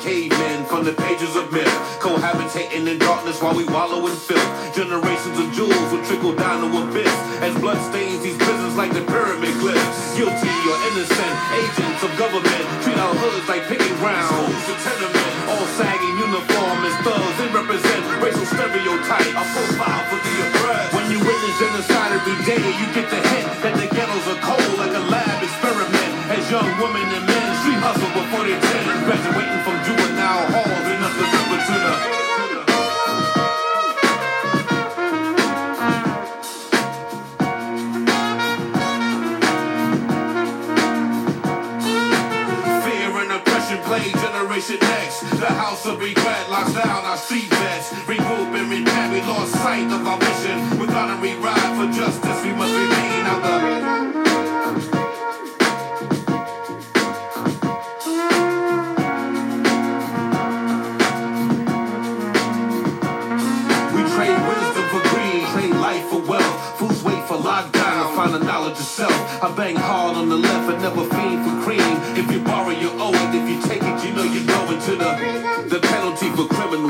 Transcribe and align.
Cavemen 0.00 0.64
from 0.64 0.84
the 0.84 0.92
pages 0.96 1.36
of 1.36 1.52
myth, 1.52 1.68
cohabitating 2.00 2.88
in 2.88 2.98
darkness 2.98 3.40
while 3.40 3.54
we 3.54 3.64
wallow 3.68 4.00
in 4.08 4.16
filth. 4.16 4.50
Generations 4.74 5.36
of 5.36 5.52
jewels 5.52 5.88
will 5.92 6.04
trickle 6.08 6.34
down 6.34 6.64
to 6.64 6.68
abyss 6.72 7.12
as 7.44 7.52
blood 7.60 7.76
stains 7.92 8.24
these 8.24 8.36
prisons 8.40 8.76
like 8.76 8.92
the 8.96 9.04
pyramid 9.04 9.52
glyphs. 9.60 10.16
Guilty 10.16 10.56
or 10.64 10.76
innocent 10.88 11.34
agents 11.52 12.00
of 12.00 12.10
government 12.16 12.64
treat 12.80 12.96
our 12.96 13.12
hoods 13.12 13.44
like 13.44 13.62
picking 13.68 13.92
grounds. 14.00 14.32
Schools 14.64 14.80
tenement, 14.88 15.32
all 15.52 15.66
sagging 15.76 16.16
uniform 16.16 16.78
as 16.88 16.96
thugs. 17.04 17.36
They 17.36 17.48
represent 17.52 18.00
racial 18.24 18.48
stereotypes. 18.48 19.36
A 19.36 19.44
profile 19.52 20.04
for 20.08 20.20
the 20.24 20.34
oppressed. 20.48 20.96
When 20.96 21.06
you 21.12 21.20
witness 21.20 21.56
genocide 21.60 22.12
every 22.16 22.40
day, 22.48 22.64
you 22.80 22.86
get 22.96 23.04
the 23.12 23.20
hint 23.20 23.48
that 23.68 23.74
the 23.76 23.88
ghettos 23.92 24.26
are 24.32 24.40
cold 24.48 24.80
like 24.80 24.96
a 24.96 25.04
lab 25.12 25.44
experiment. 25.44 26.10
As 26.32 26.48
young 26.48 26.68
women 26.80 27.04
and 27.04 27.26
men 27.28 27.39
hustle 27.90 28.14
before 28.14 28.44
they're 28.46 28.60
10, 28.60 29.02
graduating 29.02 29.62
from 29.66 29.76
juvenile 29.82 30.46
halls 30.54 30.86
enough 30.94 31.10
to 31.10 31.24
the. 31.26 31.92
Fear 42.86 43.10
and 43.22 43.32
oppression 43.32 43.78
Generation 44.22 44.78
X. 44.80 45.20
The 45.40 45.46
house 45.46 45.84
of 45.86 45.98
regret 45.98 46.48
locks 46.48 46.72
down 46.74 47.04
our 47.04 47.16
street. 47.16 47.50
Regroup 48.06 48.54
and 48.54 48.70
repent. 48.70 49.12
We 49.12 49.20
lost 49.22 49.52
sight 49.52 49.90
of 49.90 50.06
our 50.06 50.18
mission. 50.18 50.78
We're 50.78 50.86
gonna 50.86 51.16
rewrite 51.20 51.74
for 51.76 51.90
justice. 51.90 52.39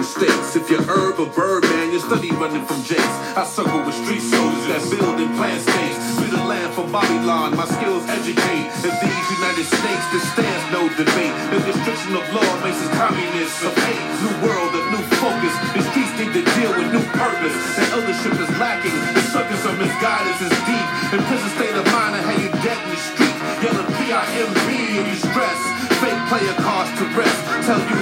For 0.00 0.20
states. 0.20 0.56
If 0.56 0.70
you're 0.70 0.82
herb 0.88 1.20
or 1.20 1.28
bird 1.28 1.62
man, 1.64 1.92
you're 1.92 2.00
study 2.00 2.30
running 2.32 2.64
from 2.64 2.80
jakes. 2.82 3.16
I 3.36 3.44
circle 3.44 3.84
with 3.84 3.96
street 4.00 4.24
soldiers 4.24 4.66
that 4.72 4.80
build 4.88 5.20
and 5.20 5.32
plant 5.36 5.60
states. 5.60 6.00
Free 6.16 6.32
the 6.32 6.40
land 6.40 6.72
from 6.72 6.88
Babylon, 6.92 7.56
my 7.56 7.68
skills 7.68 8.04
educate. 8.08 8.64
If 8.80 8.94
these 8.96 9.26
United 9.36 9.66
States, 9.68 10.04
this 10.12 10.24
stands 10.32 10.64
no 10.72 10.88
debate. 10.96 11.34
The 11.52 11.60
restriction 11.68 12.16
of 12.16 12.24
law 12.32 12.48
makes 12.64 12.80
us 12.80 12.90
communists 12.96 13.60
of 13.60 13.76
hate. 13.76 14.04
New 14.24 14.34
world 14.48 14.72
of 14.72 14.84
new 14.88 15.04
focus. 15.20 15.54
The 15.76 15.82
streets 15.92 16.12
need 16.16 16.32
to 16.32 16.44
deal 16.56 16.72
with 16.72 16.88
new 16.96 17.04
purpose. 17.12 17.56
The 17.76 17.84
eldership 17.92 18.36
is 18.40 18.50
lacking. 18.56 18.96
The 19.12 19.24
circus 19.28 19.62
of 19.68 19.74
misguidance 19.76 20.40
is 20.40 20.54
deep. 20.64 20.86
In 21.12 21.20
prison 21.28 21.50
state 21.60 21.76
of 21.76 21.84
mind, 21.92 22.16
I 22.16 22.20
have 22.24 22.40
you 22.40 22.50
dead 22.64 22.78
in 22.80 22.88
the 22.88 23.00
street. 23.00 23.36
Yelling 23.60 23.90
P-I-M-B 24.00 24.68
and 24.96 25.06
you 25.12 25.18
stress. 25.20 25.60
Fake 26.00 26.22
player 26.32 26.56
cards 26.64 26.88
to 26.96 27.04
rest. 27.12 27.40
Tell 27.68 27.80
youth 27.92 27.99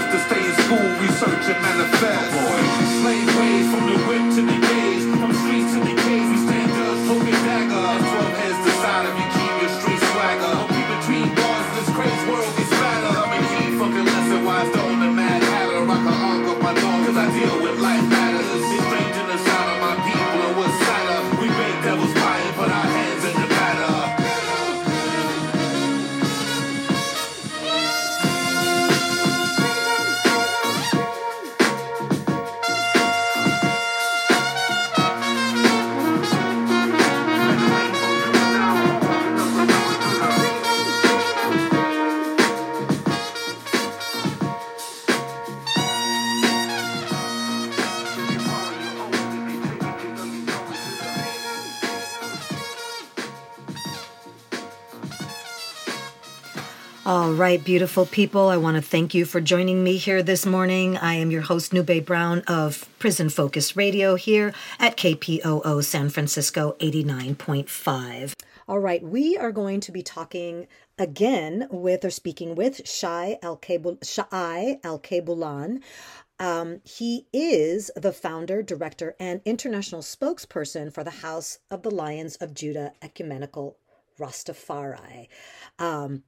All 57.28 57.34
right, 57.34 57.62
beautiful 57.62 58.06
people. 58.06 58.49
I 58.49 58.56
want 58.56 58.77
to 58.77 58.83
thank 58.83 59.12
you 59.12 59.27
for 59.27 59.39
joining 59.39 59.84
me 59.84 59.99
here 59.99 60.22
this 60.22 60.47
morning. 60.47 60.97
I 60.97 61.12
am 61.16 61.31
your 61.31 61.43
host, 61.43 61.75
Nube 61.75 62.06
Brown 62.06 62.41
of 62.47 62.89
Prison 62.99 63.28
Focus 63.28 63.77
Radio 63.77 64.15
here 64.15 64.55
at 64.78 64.97
KPOO 64.97 65.84
San 65.84 66.09
Francisco 66.09 66.75
89.5. 66.81 68.33
All 68.67 68.78
right, 68.78 69.03
we 69.03 69.37
are 69.37 69.53
going 69.53 69.81
to 69.81 69.93
be 69.93 70.03
talking 70.03 70.69
again 70.99 71.69
with 71.71 72.03
or 72.03 72.09
speaking 72.09 72.55
with 72.55 72.88
Shai 72.88 73.37
Alkebu-Lan. 73.43 74.81
Um, 76.41 76.81
he 76.83 77.27
is 77.34 77.91
the 77.94 78.15
founder, 78.15 78.62
director, 78.62 79.15
and 79.21 79.43
international 79.44 80.00
spokesperson 80.00 80.91
for 80.91 81.05
the 81.05 81.11
House 81.11 81.58
of 81.70 81.82
the 81.82 81.91
Lions 81.91 82.37
of 82.37 82.55
Judah 82.55 82.94
Ecumenical 83.02 83.76
Rastafari. 84.19 85.29
Um, 85.79 86.23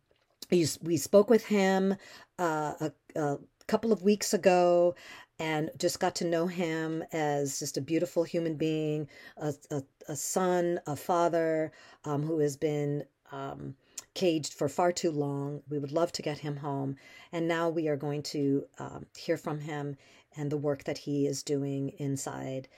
we, 0.51 0.97
spoke 0.97 1.31
with 1.31 1.47
him 1.47 1.95
uh, 2.39 2.75
a, 2.81 2.93
a 3.17 3.39
couple 3.67 3.93
of 3.93 4.03
weeks 4.03 4.35
ago 4.35 4.95
and 5.39 5.71
just 5.79 6.01
got 6.01 6.15
to 6.17 6.27
know 6.27 6.47
him 6.47 7.03
as 7.13 7.59
just 7.59 7.77
a 7.77 7.81
beautiful 7.81 8.25
human 8.25 8.57
being, 8.57 9.09
a, 9.39 9.55
a, 9.71 9.83
a 10.09 10.17
son, 10.17 10.79
a 10.87 10.95
father 10.97 11.73
um, 12.05 12.23
who 12.23 12.39
has 12.41 12.57
been 12.57 13.05
um, 13.33 13.75
caged 14.15 14.55
for 14.55 14.69
far 14.69 14.93
too 14.93 15.11
long. 15.11 15.63
We 15.69 15.79
would 15.79 15.93
love 15.93 16.13
to 16.13 16.23
get 16.23 16.39
him 16.39 16.57
home. 16.57 16.97
And 17.33 17.49
now 17.49 17.69
we 17.69 17.89
are 17.89 17.97
going 17.97 18.23
to 18.25 18.67
um, 18.79 19.07
hear 19.17 19.37
from 19.37 19.61
him 19.61 19.97
and 20.37 20.51
the 20.51 20.59
work 20.59 20.85
that 20.85 20.99
he 20.99 21.27
is 21.27 21.43
doing 21.43 21.91
inside 21.99 22.69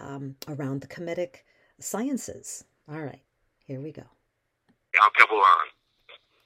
um, 0.00 0.36
around 0.48 0.80
the 0.80 0.86
Kemetic 0.86 1.36
sciences. 1.78 2.64
All 2.90 3.00
right, 3.00 3.22
here 3.66 3.80
we 3.80 3.92
go. 3.92 4.04
Alkebu-Lan. 4.96 5.69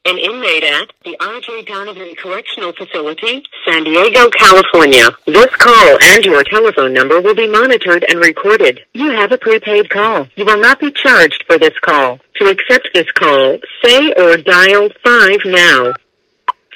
An 0.06 0.18
inmate 0.18 0.64
at 0.64 0.92
the 1.04 1.16
R.J. 1.18 1.64
Donovan 1.64 2.14
Correctional 2.16 2.72
Facility, 2.72 3.42
San 3.66 3.84
Diego, 3.84 4.28
California. 4.30 5.08
This 5.26 5.54
call 5.56 5.98
and 6.02 6.24
your 6.24 6.44
telephone 6.44 6.92
number 6.92 7.20
will 7.20 7.34
be 7.34 7.48
monitored 7.48 8.04
and 8.08 8.18
recorded. 8.20 8.80
You 8.92 9.10
have 9.12 9.32
a 9.32 9.38
prepaid 9.38 9.88
call. 9.88 10.28
You 10.36 10.44
will 10.44 10.60
not 10.60 10.78
be 10.78 10.92
charged 10.92 11.44
for 11.46 11.58
this 11.58 11.78
call. 11.80 12.20
To 12.36 12.48
accept 12.48 12.88
this 12.92 13.10
call, 13.12 13.58
say 13.82 14.12
or 14.12 14.36
dial 14.36 14.90
5 15.02 15.38
now. 15.46 15.94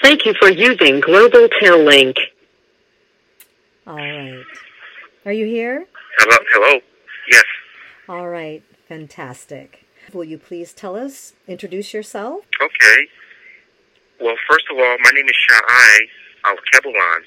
Thank 0.02 0.24
you 0.24 0.34
for 0.38 0.48
using 0.48 1.00
Global 1.00 1.48
Tel 1.60 1.84
Link. 1.84 2.16
All 3.86 3.96
right. 3.96 4.44
Are 5.26 5.32
you 5.32 5.46
here? 5.46 5.86
Hello, 6.19 6.36
hello. 6.52 6.81
Yes. 7.31 7.44
All 8.08 8.28
right. 8.28 8.62
Fantastic. 8.88 9.84
Will 10.14 10.25
you 10.25 10.38
please 10.38 10.72
tell 10.72 10.96
us, 10.96 11.34
introduce 11.46 11.93
yourself? 11.93 12.44
Okay. 12.60 12.99
Well, 14.20 14.37
first 14.49 14.64
of 14.70 14.78
all, 14.78 14.96
my 15.05 15.10
name 15.12 15.26
is 15.26 15.37
Sha'ai 15.37 15.99
Al 16.44 16.56
Kebalan, 16.72 17.22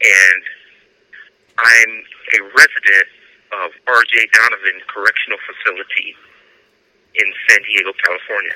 and 0.00 0.42
I'm 1.58 1.92
a 2.38 2.40
resident 2.54 3.08
of 3.52 3.70
R.J. 3.86 4.28
Donovan 4.32 4.78
Correctional 4.86 5.38
Facility 5.44 6.14
in 7.18 7.26
San 7.48 7.60
Diego, 7.66 7.90
California. 8.06 8.54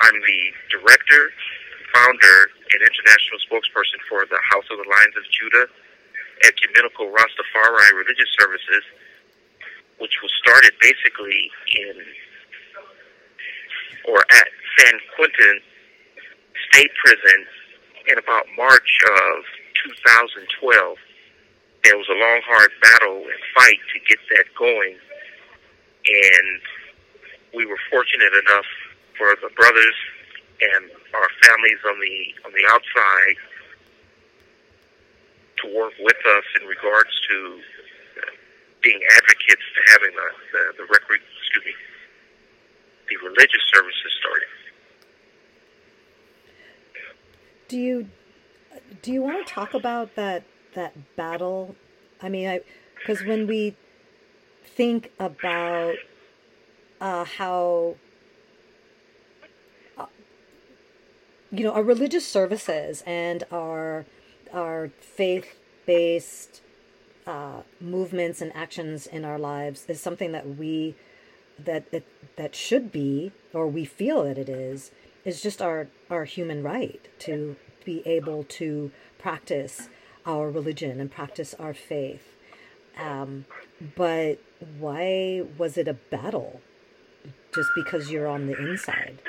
I'm 0.00 0.14
the 0.20 0.40
director, 0.68 1.32
founder, 1.96 2.38
and 2.76 2.80
international 2.84 3.40
spokesperson 3.48 3.98
for 4.08 4.28
the 4.28 4.38
House 4.52 4.68
of 4.70 4.76
the 4.76 4.88
Lions 4.88 5.16
of 5.16 5.24
Judah 5.32 5.66
Ecumenical 6.44 7.12
Rastafari 7.12 7.92
Religious 7.96 8.28
Services, 8.38 8.84
which 10.00 10.16
was 10.22 10.32
started 10.40 10.72
basically 10.80 11.50
in 11.76 11.96
or 14.08 14.18
at 14.18 14.48
San 14.78 14.94
Quentin 15.14 15.60
State 16.72 16.90
Prison 17.04 17.44
in 18.08 18.18
about 18.18 18.46
March 18.56 18.90
of 19.04 19.44
2012. 20.00 20.96
There 21.84 21.96
was 21.96 22.08
a 22.08 22.16
long, 22.16 22.40
hard 22.44 22.70
battle 22.82 23.24
and 23.24 23.40
fight 23.54 23.80
to 23.94 23.98
get 24.08 24.18
that 24.36 24.44
going, 24.56 24.96
and 24.96 26.60
we 27.54 27.66
were 27.66 27.78
fortunate 27.90 28.32
enough 28.48 28.68
for 29.16 29.36
the 29.40 29.52
brothers 29.56 29.96
and 30.60 30.90
our 31.14 31.28
families 31.44 31.80
on 31.88 31.96
the 32.00 32.16
on 32.44 32.52
the 32.52 32.64
outside 32.68 33.36
to 35.60 35.76
work 35.76 35.92
with 36.00 36.20
us 36.36 36.44
in 36.60 36.68
regards 36.68 37.10
to 37.28 37.60
being 38.82 39.00
advocates 39.16 39.62
to 39.74 39.80
having 39.92 40.14
the 40.14 40.28
the, 40.52 40.62
the 40.78 40.84
record, 40.84 41.20
excuse 41.20 41.64
me, 41.64 41.74
the 43.08 43.16
religious 43.28 43.62
services 43.72 44.12
started. 44.18 44.48
Do 47.68 47.78
you 47.78 48.08
do 49.02 49.12
you 49.12 49.22
want 49.22 49.46
to 49.46 49.52
talk 49.52 49.74
about 49.74 50.14
that 50.16 50.44
that 50.74 51.16
battle? 51.16 51.76
I 52.22 52.28
mean, 52.28 52.48
I 52.48 52.60
because 52.98 53.24
when 53.24 53.46
we 53.46 53.76
think 54.64 55.12
about 55.18 55.96
uh, 57.00 57.24
how 57.24 57.96
uh, 59.96 60.06
you 61.50 61.64
know 61.64 61.72
our 61.72 61.82
religious 61.82 62.26
services 62.26 63.02
and 63.06 63.44
our 63.50 64.06
our 64.52 64.90
faith 65.00 65.58
based 65.86 66.62
uh, 67.30 67.62
movements 67.80 68.40
and 68.42 68.50
actions 68.56 69.06
in 69.06 69.24
our 69.24 69.38
lives 69.38 69.84
is 69.86 70.00
something 70.00 70.32
that 70.32 70.56
we 70.56 70.96
that 71.58 71.84
it, 71.92 72.04
that 72.36 72.56
should 72.56 72.90
be 72.90 73.30
or 73.54 73.68
we 73.68 73.84
feel 73.84 74.24
that 74.24 74.36
it 74.36 74.48
is 74.48 74.90
is 75.24 75.40
just 75.40 75.62
our 75.62 75.86
our 76.10 76.24
human 76.24 76.60
right 76.60 77.08
to 77.20 77.54
be 77.84 78.02
able 78.04 78.42
to 78.42 78.90
practice 79.16 79.88
our 80.26 80.50
religion 80.50 81.00
and 81.00 81.10
practice 81.12 81.54
our 81.54 81.72
faith. 81.72 82.34
Um, 82.98 83.44
but 83.94 84.40
why 84.78 85.44
was 85.56 85.78
it 85.78 85.86
a 85.86 85.94
battle 85.94 86.60
just 87.54 87.68
because 87.76 88.10
you're 88.10 88.26
on 88.26 88.48
the 88.48 88.58
inside 88.58 89.20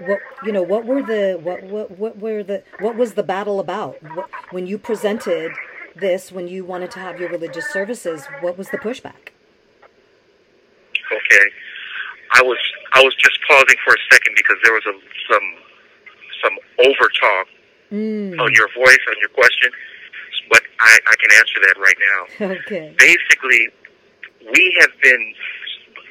what 0.00 0.20
you 0.44 0.52
know 0.52 0.62
what 0.62 0.84
were 0.84 1.02
the 1.02 1.38
what 1.42 1.62
what 1.64 1.90
what 1.98 2.18
were 2.18 2.42
the 2.42 2.62
what 2.80 2.96
was 2.96 3.14
the 3.14 3.22
battle 3.22 3.60
about 3.60 4.02
what, 4.14 4.28
when 4.50 4.66
you 4.66 4.78
presented 4.78 5.52
this 5.94 6.30
when 6.30 6.46
you 6.48 6.64
wanted 6.64 6.90
to 6.90 6.98
have 6.98 7.18
your 7.18 7.30
religious 7.30 7.70
services 7.72 8.26
what 8.40 8.58
was 8.58 8.70
the 8.70 8.78
pushback 8.78 9.30
okay, 11.12 11.46
I 12.32 12.42
was 12.42 12.58
I 12.92 13.02
was 13.02 13.14
just 13.16 13.38
pausing 13.48 13.76
for 13.84 13.94
a 13.94 14.02
second 14.10 14.34
because 14.36 14.56
there 14.64 14.72
was 14.72 14.86
a, 14.86 14.94
some 15.30 15.46
some 16.42 16.56
over 16.86 17.08
talk 17.20 17.46
mm. 17.92 18.40
on 18.40 18.50
your 18.54 18.68
voice 18.74 19.04
on 19.08 19.16
your 19.20 19.30
question, 19.30 19.70
but 20.50 20.62
I, 20.80 20.98
I 21.06 21.14
can 21.16 21.30
answer 21.38 21.58
that 21.66 21.76
right 21.78 22.00
now. 22.00 22.20
okay 22.56 22.94
basically, 22.98 23.68
we 24.52 24.76
have 24.80 24.92
been 25.02 25.34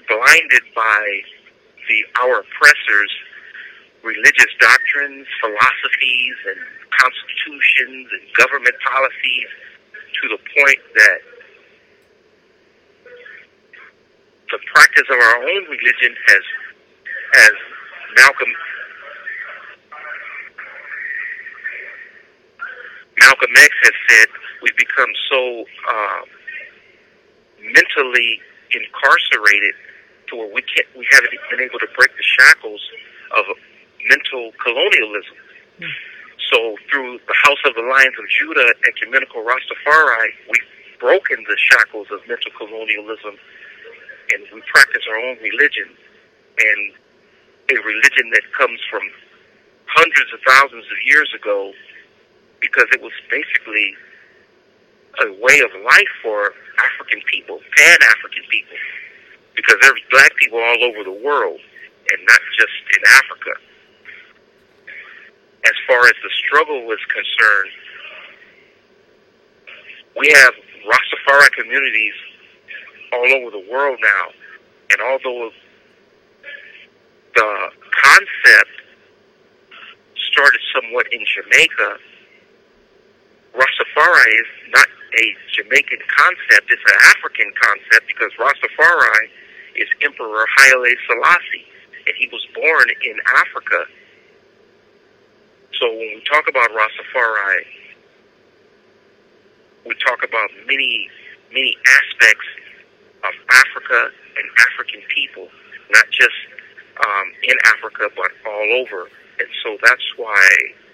blinded 0.07 0.63
by 0.75 1.21
the 1.87 2.05
our 2.23 2.39
oppressors' 2.41 3.13
religious 4.05 4.53
doctrines, 4.61 5.25
philosophies, 5.41 6.37
and 6.53 6.61
constitutions 6.93 8.07
and 8.13 8.23
government 8.37 8.75
policies 8.85 9.49
to 10.21 10.29
the 10.29 10.39
point 10.53 10.81
that 10.93 11.19
the 14.53 14.59
practice 14.73 15.09
of 15.09 15.17
our 15.17 15.37
own 15.41 15.63
religion 15.65 16.13
has, 16.29 16.43
as 17.49 17.55
Malcolm 18.15 18.53
Malcolm 23.17 23.51
X 23.57 23.73
has 23.83 23.95
said, 24.09 24.27
we've 24.61 24.77
become 24.77 25.09
so 25.31 25.65
uh, 25.89 26.21
mentally 27.73 28.39
incarcerated 28.69 29.73
to 30.29 30.35
where 30.35 30.53
we 30.53 30.61
can't, 30.61 30.85
we 30.95 31.07
haven't 31.11 31.33
been 31.49 31.61
able 31.61 31.79
to 31.79 31.87
break 31.97 32.11
the 32.15 32.23
shackles 32.37 32.81
of 33.35 33.45
mental 34.09 34.51
colonialism. 34.63 35.37
So 36.51 36.77
through 36.89 37.19
the 37.27 37.37
House 37.43 37.61
of 37.65 37.73
the 37.75 37.81
Lions 37.81 38.15
of 38.19 38.25
Judah, 38.29 38.73
Ecumenical 38.87 39.43
Rastafari, 39.43 40.29
we've 40.49 40.99
broken 40.99 41.43
the 41.47 41.57
shackles 41.57 42.07
of 42.11 42.21
mental 42.27 42.51
colonialism, 42.57 43.35
and 44.33 44.41
we 44.53 44.61
practice 44.71 45.03
our 45.09 45.17
own 45.17 45.37
religion, 45.41 45.89
and 46.57 46.93
a 47.71 47.75
religion 47.81 48.29
that 48.31 48.45
comes 48.53 48.79
from 48.89 49.01
hundreds 49.87 50.31
of 50.33 50.39
thousands 50.47 50.85
of 50.85 50.97
years 51.05 51.33
ago, 51.33 51.73
because 52.61 52.85
it 52.93 53.01
was 53.01 53.13
basically 53.29 53.95
a 55.21 55.31
way 55.41 55.59
of 55.61 55.71
life 55.83 56.13
for 56.21 56.53
African 56.77 57.21
people, 57.31 57.59
Pan-African 57.75 58.43
people, 58.49 58.77
because 59.55 59.75
there's 59.81 60.01
black 60.11 60.35
people 60.37 60.59
all 60.59 60.83
over 60.83 61.03
the 61.03 61.19
world, 61.23 61.59
and 62.11 62.19
not 62.27 62.39
just 62.57 62.73
in 62.93 63.01
Africa. 63.17 63.51
As 65.65 65.73
far 65.87 66.05
as 66.05 66.13
the 66.21 66.29
struggle 66.45 66.85
was 66.85 66.99
concerned, 67.09 67.71
we 70.17 70.31
have 70.31 70.53
Rastafari 70.85 71.51
communities 71.53 72.13
all 73.11 73.33
over 73.33 73.51
the 73.51 73.65
world 73.71 73.97
now, 74.01 74.25
and 74.91 75.01
although 75.01 75.49
the 77.35 77.69
concept 78.03 78.71
started 80.31 80.61
somewhat 80.73 81.07
in 81.11 81.25
Jamaica, 81.25 81.97
Rastafari 83.55 84.33
is 84.39 84.51
not 84.69 84.87
a 85.17 85.35
Jamaican 85.51 85.99
concept, 86.15 86.69
it's 86.69 86.83
an 86.85 86.99
African 87.15 87.51
concept 87.59 88.07
because 88.07 88.31
Rastafari 88.37 89.29
is 89.75 89.87
Emperor 90.01 90.45
Haile 90.57 90.93
Selassie, 91.07 91.65
and 92.05 92.15
he 92.17 92.27
was 92.31 92.45
born 92.53 92.87
in 93.03 93.17
Africa. 93.35 93.85
So 95.79 95.89
when 95.91 95.99
we 95.99 96.23
talk 96.23 96.47
about 96.47 96.69
Rastafari, 96.71 97.65
we 99.85 99.93
talk 100.05 100.23
about 100.23 100.49
many, 100.67 101.09
many 101.51 101.75
aspects 101.83 102.47
of 103.23 103.33
Africa 103.49 104.09
and 104.37 104.47
African 104.71 105.01
people, 105.13 105.49
not 105.91 106.05
just 106.11 106.39
um, 107.03 107.27
in 107.43 107.55
Africa, 107.65 108.07
but 108.15 108.31
all 108.47 108.67
over. 108.79 109.09
And 109.39 109.49
so 109.63 109.77
that's 109.83 110.05
why 110.15 110.47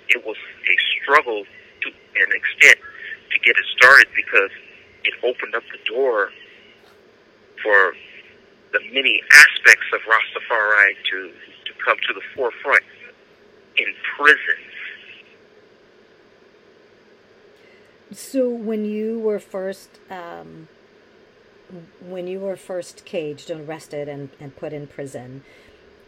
it 0.09 0.25
was 0.25 0.38
a 0.38 0.75
struggle 1.01 1.43
to 1.45 1.88
an 1.89 2.31
extent 2.33 2.79
to 3.31 3.39
get 3.39 3.55
it 3.57 3.65
started 3.77 4.07
because 4.15 4.50
it 5.03 5.13
opened 5.23 5.53
up 5.53 5.63
the 5.71 5.79
door 5.85 6.31
for 7.61 7.93
the 8.73 8.79
many 8.93 9.21
aspects 9.31 9.85
of 9.93 10.01
Rastafari 10.09 10.95
to, 11.11 11.31
to 11.65 11.71
come 11.85 11.97
to 12.07 12.13
the 12.13 12.21
forefront 12.33 12.83
in 13.77 13.93
prisons. 14.15 14.57
So 18.13 18.49
when 18.49 18.85
you 18.85 19.19
were 19.19 19.39
first 19.39 19.99
um, 20.09 20.67
when 22.01 22.27
you 22.27 22.39
were 22.39 22.57
first 22.57 23.05
caged 23.05 23.49
and 23.49 23.67
arrested 23.67 24.09
and, 24.09 24.29
and 24.39 24.55
put 24.55 24.73
in 24.73 24.87
prison, 24.87 25.43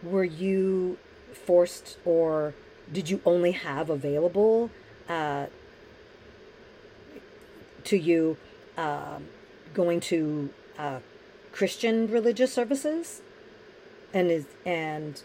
were 0.02 0.26
you 0.26 0.98
forced 1.34 1.98
or 2.04 2.54
did 2.92 3.10
you 3.10 3.22
only 3.26 3.52
have 3.52 3.90
available 3.90 4.70
uh, 5.08 5.46
to 7.86 7.98
you 7.98 8.38
um 8.78 9.28
going 9.74 10.00
to 10.00 10.50
uh, 10.78 11.00
Christian 11.52 12.08
religious 12.10 12.52
services? 12.54 13.22
And 14.14 14.30
is 14.30 14.46
and 14.66 15.22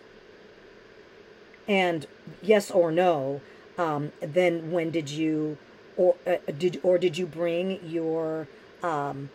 and 1.68 2.06
yes 2.42 2.70
or 2.70 2.90
no? 2.90 3.40
Um, 3.76 4.12
then 4.20 4.72
when 4.72 4.90
did 4.90 5.08
you 5.10 5.58
or 5.96 6.16
uh, 6.26 6.36
did 6.58 6.80
or 6.82 6.98
did 6.98 7.18
you 7.18 7.26
bring 7.26 7.80
your 7.86 8.48
um, 8.82 9.30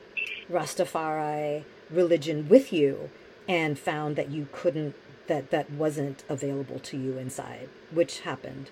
Rastafari 0.52 1.64
religion 1.90 2.50
with 2.50 2.74
you 2.74 3.10
and 3.48 3.78
found 3.78 4.16
that 4.16 4.30
you 4.30 4.48
couldn't 4.52 4.96
that 5.28 5.52
that 5.52 5.72
wasn't 5.72 6.24
available 6.28 6.80
to 6.80 6.98
you 6.98 7.18
inside, 7.18 7.70
which 7.92 8.22
happened? 8.22 8.70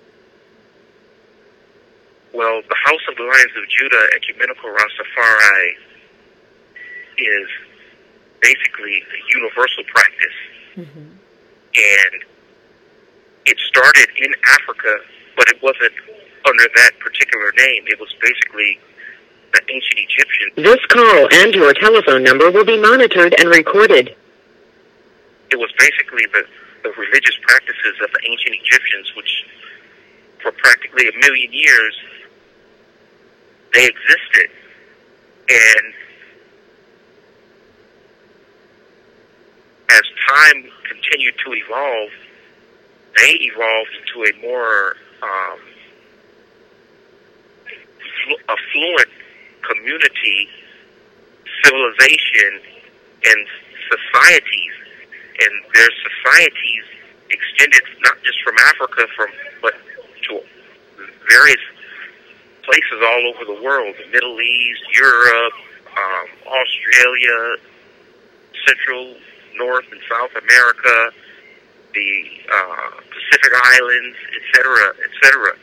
Well, 2.34 2.62
the 2.68 2.75
House 2.86 3.01
of 3.10 3.15
the 3.18 3.24
Lions 3.24 3.51
of 3.58 3.68
Judah 3.70 4.08
Ecumenical 4.15 4.70
Rastafari 4.70 5.72
is 7.18 7.48
basically 8.41 9.03
a 9.03 9.38
universal 9.38 9.84
practice. 9.94 10.38
And 11.75 12.24
it 13.45 13.57
started 13.60 14.07
in 14.17 14.33
Africa, 14.60 14.98
but 15.36 15.48
it 15.50 15.62
wasn't 15.62 15.93
under 16.48 16.67
that 16.75 16.91
particular 17.00 17.51
name. 17.57 17.86
It 17.88 18.00
was 18.00 18.13
basically 18.21 18.79
the 19.53 19.62
ancient 19.69 20.00
Egyptians. 20.00 20.51
This 20.55 20.86
call 20.88 21.27
and 21.33 21.53
your 21.53 21.74
telephone 21.74 22.24
number 22.24 22.51
will 22.51 22.65
be 22.65 22.79
monitored 22.79 23.36
and 23.39 23.50
recorded. 23.50 24.15
It 25.51 25.60
was 25.60 25.71
basically 25.77 26.25
the, 26.33 26.43
the 26.83 26.91
religious 26.98 27.38
practices 27.41 27.95
of 28.03 28.10
the 28.12 28.21
ancient 28.29 28.55
Egyptians, 28.63 29.12
which 29.15 29.45
for 30.41 30.51
practically 30.53 31.07
a 31.10 31.17
million 31.19 31.51
years 31.51 31.95
they 33.74 33.86
existed. 33.86 34.50
And 35.50 35.93
as 39.89 40.01
time 40.29 40.71
continued 40.88 41.36
to 41.45 41.53
evolve, 41.53 42.10
they 43.18 43.34
evolved 43.41 43.91
into 44.01 44.30
a 44.30 44.41
more 44.41 44.96
um, 45.22 45.60
affluent 48.50 49.10
community, 49.68 50.48
civilization, 51.63 52.62
and 53.25 53.48
societies. 53.89 54.74
And 55.41 55.51
their 55.74 55.89
societies 56.03 56.84
extended 57.30 57.82
not 58.01 58.22
just 58.24 58.41
from 58.44 58.56
Africa, 58.68 59.08
from 59.15 59.30
but 59.62 59.74
to 60.30 60.41
various 61.30 61.62
places 62.63 63.00
all 63.01 63.34
over 63.34 63.46
the 63.46 63.62
world: 63.63 63.96
the 63.98 64.12
Middle 64.12 64.39
East, 64.39 64.82
Europe, 64.94 65.53
um, 65.98 66.27
Australia, 66.48 67.58
Central, 68.68 69.15
North, 69.56 69.86
and 69.91 70.01
South 70.10 70.32
America, 70.44 71.12
the 71.93 72.25
uh, 72.51 72.91
Pacific 73.10 73.51
Islands, 73.55 74.17
etc., 74.36 74.93
etc. 75.03 75.55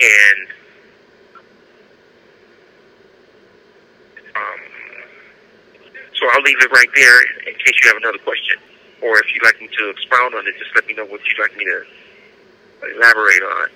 And 0.00 0.48
um, 4.36 4.60
so 6.18 6.26
I'll 6.32 6.42
leave 6.42 6.60
it 6.60 6.70
right 6.70 6.88
there 6.94 7.20
in 7.46 7.54
case 7.54 7.74
you 7.82 7.88
have 7.88 7.96
another 7.96 8.18
question, 8.18 8.56
or 9.02 9.18
if 9.18 9.32
you'd 9.34 9.44
like 9.44 9.60
me 9.60 9.68
to 9.78 9.90
expound 9.90 10.34
on 10.34 10.46
it, 10.46 10.54
just 10.58 10.74
let 10.74 10.86
me 10.86 10.94
know 10.94 11.04
what 11.06 11.20
you'd 11.26 11.40
like 11.40 11.56
me 11.56 11.64
to 11.64 11.84
elaborate 12.96 13.42
on. 13.42 13.68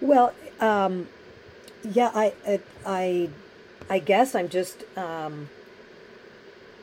Well, 0.00 0.34
um, 0.60 1.08
yeah, 1.82 2.10
I, 2.14 2.32
I, 2.86 3.30
I, 3.88 3.98
guess 3.98 4.34
I'm 4.34 4.48
just, 4.48 4.84
um, 4.96 5.48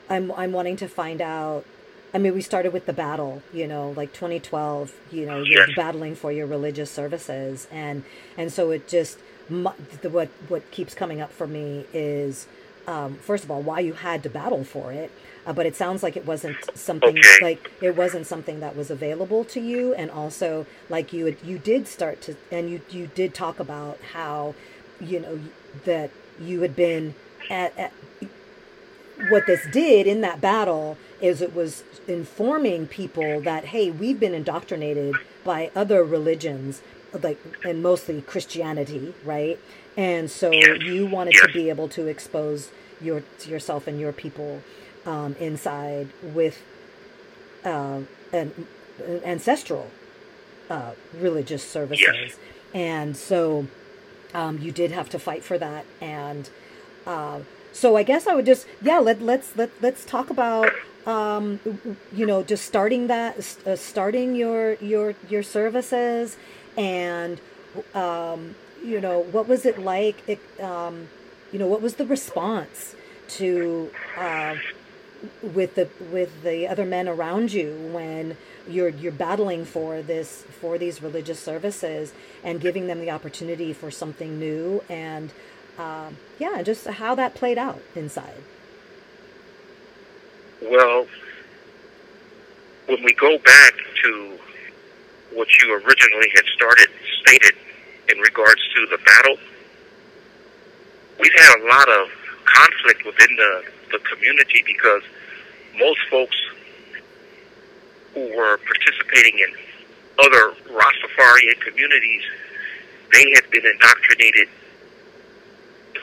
I'm, 0.09 0.31
I'm 0.31 0.51
wanting 0.51 0.77
to 0.77 0.87
find 0.87 1.21
out. 1.21 1.65
I 2.13 2.17
mean, 2.17 2.33
we 2.33 2.41
started 2.41 2.73
with 2.73 2.85
the 2.85 2.93
battle, 2.93 3.41
you 3.53 3.67
know, 3.67 3.91
like 3.91 4.13
2012. 4.13 4.93
You 5.11 5.25
know, 5.25 5.43
you're 5.43 5.63
Yes. 5.63 5.69
battling 5.73 6.15
for 6.15 6.31
your 6.31 6.45
religious 6.47 6.91
services, 6.91 7.67
and 7.71 8.03
and 8.37 8.51
so 8.51 8.71
it 8.71 8.87
just 8.87 9.19
the, 9.49 10.09
what 10.09 10.29
what 10.47 10.69
keeps 10.71 10.93
coming 10.93 11.21
up 11.21 11.31
for 11.31 11.47
me 11.47 11.87
is, 11.93 12.47
um, 12.87 13.15
first 13.17 13.43
of 13.43 13.51
all, 13.51 13.61
why 13.61 13.79
you 13.79 13.93
had 13.93 14.23
to 14.23 14.29
battle 14.29 14.63
for 14.65 14.91
it. 14.91 15.11
Uh, 15.45 15.53
but 15.53 15.65
it 15.65 15.75
sounds 15.75 16.03
like 16.03 16.17
it 16.17 16.25
wasn't 16.25 16.69
something 16.77 17.25
Okay. 17.25 17.39
like 17.39 17.71
it 17.79 17.95
wasn't 17.95 18.27
something 18.27 18.59
that 18.59 18.75
was 18.75 18.91
available 18.91 19.45
to 19.45 19.59
you, 19.61 19.93
and 19.93 20.11
also 20.11 20.65
like 20.89 21.13
you 21.13 21.37
you 21.41 21.57
did 21.57 21.87
start 21.87 22.21
to 22.21 22.35
and 22.51 22.69
you 22.69 22.81
you 22.89 23.07
did 23.07 23.33
talk 23.33 23.59
about 23.59 24.01
how, 24.13 24.53
you 24.99 25.19
know, 25.19 25.39
that 25.85 26.11
you 26.37 26.61
had 26.61 26.75
been 26.75 27.15
at, 27.49 27.77
at 27.77 27.93
what 29.17 29.45
this 29.45 29.67
did 29.67 30.07
in 30.07 30.21
that 30.21 30.41
battle 30.41 30.97
is 31.21 31.41
it 31.41 31.53
was 31.53 31.83
informing 32.07 32.87
people 32.87 33.41
that 33.41 33.65
hey 33.65 33.91
we've 33.91 34.19
been 34.19 34.33
indoctrinated 34.33 35.15
by 35.43 35.69
other 35.75 36.03
religions 36.03 36.81
like 37.23 37.39
and 37.63 37.83
mostly 37.83 38.21
christianity 38.21 39.13
right? 39.23 39.59
And 39.97 40.31
so 40.31 40.51
you 40.51 41.05
wanted 41.05 41.35
to 41.41 41.49
be 41.51 41.69
able 41.69 41.89
to 41.89 42.07
expose 42.07 42.71
your 43.01 43.23
yourself 43.45 43.87
and 43.87 43.99
your 43.99 44.13
people 44.13 44.61
um, 45.05 45.35
inside 45.39 46.07
with 46.21 46.61
uh, 47.65 48.01
an, 48.31 48.67
an 49.05 49.23
ancestral 49.25 49.89
uh, 50.69 50.91
religious 51.19 51.67
services. 51.67 52.37
And 52.73 53.17
so 53.17 53.67
um, 54.33 54.59
you 54.59 54.71
did 54.71 54.91
have 54.91 55.09
to 55.09 55.19
fight 55.19 55.43
for 55.43 55.57
that. 55.57 55.85
And 55.99 56.49
uh, 57.05 57.41
so 57.73 57.97
I 57.97 58.03
guess 58.03 58.27
I 58.27 58.35
would 58.35 58.45
just 58.45 58.67
yeah 58.81 58.99
let 58.99 59.21
let's 59.21 59.55
let 59.57 59.71
let's 59.81 60.05
talk 60.05 60.29
about 60.29 60.71
um, 61.05 61.59
you 62.13 62.25
know 62.25 62.43
just 62.43 62.65
starting 62.65 63.07
that 63.07 63.37
uh, 63.65 63.75
starting 63.75 64.35
your 64.35 64.73
your 64.75 65.15
your 65.29 65.43
services 65.43 66.37
and 66.77 67.39
um, 67.93 68.55
you 68.83 68.99
know 68.99 69.19
what 69.19 69.47
was 69.47 69.65
it 69.65 69.79
like 69.79 70.17
it, 70.27 70.39
um, 70.61 71.07
you 71.51 71.59
know 71.59 71.67
what 71.67 71.81
was 71.81 71.95
the 71.95 72.05
response 72.05 72.95
to 73.29 73.91
uh, 74.17 74.55
with 75.41 75.75
the 75.75 75.87
with 76.11 76.43
the 76.43 76.67
other 76.67 76.85
men 76.85 77.07
around 77.07 77.53
you 77.53 77.89
when 77.91 78.37
you're 78.67 78.89
you're 78.89 79.11
battling 79.11 79.65
for 79.65 80.01
this 80.01 80.43
for 80.59 80.77
these 80.77 81.01
religious 81.01 81.39
services 81.39 82.13
and 82.43 82.61
giving 82.61 82.87
them 82.87 82.99
the 82.99 83.09
opportunity 83.09 83.73
for 83.73 83.89
something 83.91 84.39
new 84.39 84.83
and 84.89 85.31
um, 85.77 86.17
yeah 86.39 86.61
just 86.61 86.85
how 86.87 87.15
that 87.15 87.33
played 87.33 87.57
out 87.57 87.81
inside 87.95 88.43
Well, 90.61 91.07
when 92.85 93.03
we 93.03 93.13
go 93.13 93.37
back 93.39 93.73
to 94.03 94.37
what 95.33 95.47
you 95.57 95.73
originally 95.73 96.29
had 96.35 96.45
started 96.53 96.87
stated 97.21 97.55
in 98.09 98.19
regards 98.19 98.61
to 98.75 98.85
the 98.91 98.97
battle, 99.03 99.37
we've 101.19 101.33
had 101.35 101.59
a 101.59 101.67
lot 101.67 101.89
of 101.89 102.09
conflict 102.45 103.05
within 103.05 103.35
the, 103.35 103.63
the 103.91 103.99
community 103.99 104.63
because 104.65 105.01
most 105.79 105.99
folks 106.11 106.37
who 108.13 108.37
were 108.37 108.57
participating 108.57 109.39
in 109.39 109.55
other 110.19 110.53
Rastafarian 110.69 111.59
communities, 111.61 112.21
they 113.13 113.25
had 113.33 113.49
been 113.49 113.65
indoctrinated 113.65 114.47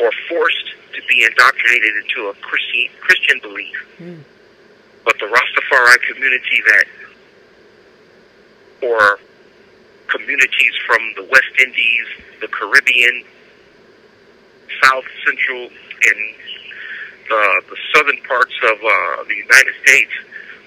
or 0.01 0.11
forced 0.29 0.73
to 0.95 1.03
be 1.09 1.25
indoctrinated 1.25 1.93
into 2.03 2.29
a 2.29 2.35
Christian, 2.35 2.89
Christian 3.01 3.39
belief 3.41 3.77
hmm. 3.99 4.38
But 5.09 5.19
the 5.21 5.25
Rastafari 5.25 6.03
community 6.13 6.61
that, 6.67 6.85
or 8.83 9.19
communities 10.09 10.75
from 10.87 11.01
the 11.17 11.23
West 11.33 11.49
Indies, 11.65 12.07
the 12.43 12.49
Caribbean, 12.49 13.25
South 14.85 15.05
Central, 15.25 15.63
and 15.63 16.35
the, 17.27 17.63
the 17.71 17.77
southern 17.95 18.19
parts 18.29 18.53
of 18.65 18.77
uh, 18.85 19.25
the 19.25 19.35
United 19.35 19.73
States, 19.83 20.13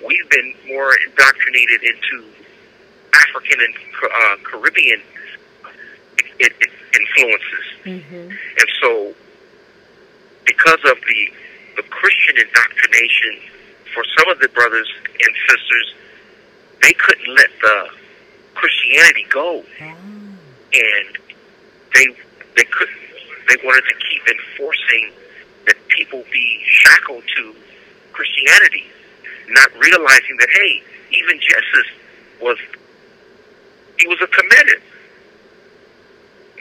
we've 0.03 0.29
been 0.31 0.55
more 0.67 0.91
indoctrinated 1.07 1.83
into 1.83 2.25
African 3.13 3.59
and 3.61 3.75
uh, 4.03 4.37
Caribbean 4.43 5.01
influences. 6.41 7.65
And 8.57 8.69
so, 8.81 9.13
because 10.45 10.79
of 10.89 10.97
the 11.07 11.31
the 11.77 11.83
Christian 11.83 12.35
indoctrination 12.37 13.51
for 13.93 14.03
some 14.17 14.29
of 14.29 14.39
the 14.39 14.49
brothers 14.49 14.89
and 15.05 15.35
sisters, 15.49 15.93
they 16.81 16.93
couldn't 16.93 17.33
let 17.35 17.49
the 17.61 17.89
Christianity 18.55 19.25
go, 19.29 19.63
and 19.79 21.17
they 21.95 22.07
they 22.55 22.63
couldn't. 22.63 22.97
They 23.49 23.57
wanted 23.65 23.83
to 23.89 23.95
keep 23.95 24.23
enforcing 24.27 25.11
that 25.65 25.75
people 25.89 26.23
be 26.31 26.61
shackled 26.65 27.23
to 27.37 27.55
Christianity, 28.13 28.85
not 29.49 29.71
realizing 29.73 30.37
that 30.39 30.49
hey, 30.51 30.83
even 31.11 31.39
Jesus 31.39 31.87
was 32.41 32.57
he 33.99 34.07
was 34.07 34.19
a 34.21 34.27
Kemetic, 34.27 34.81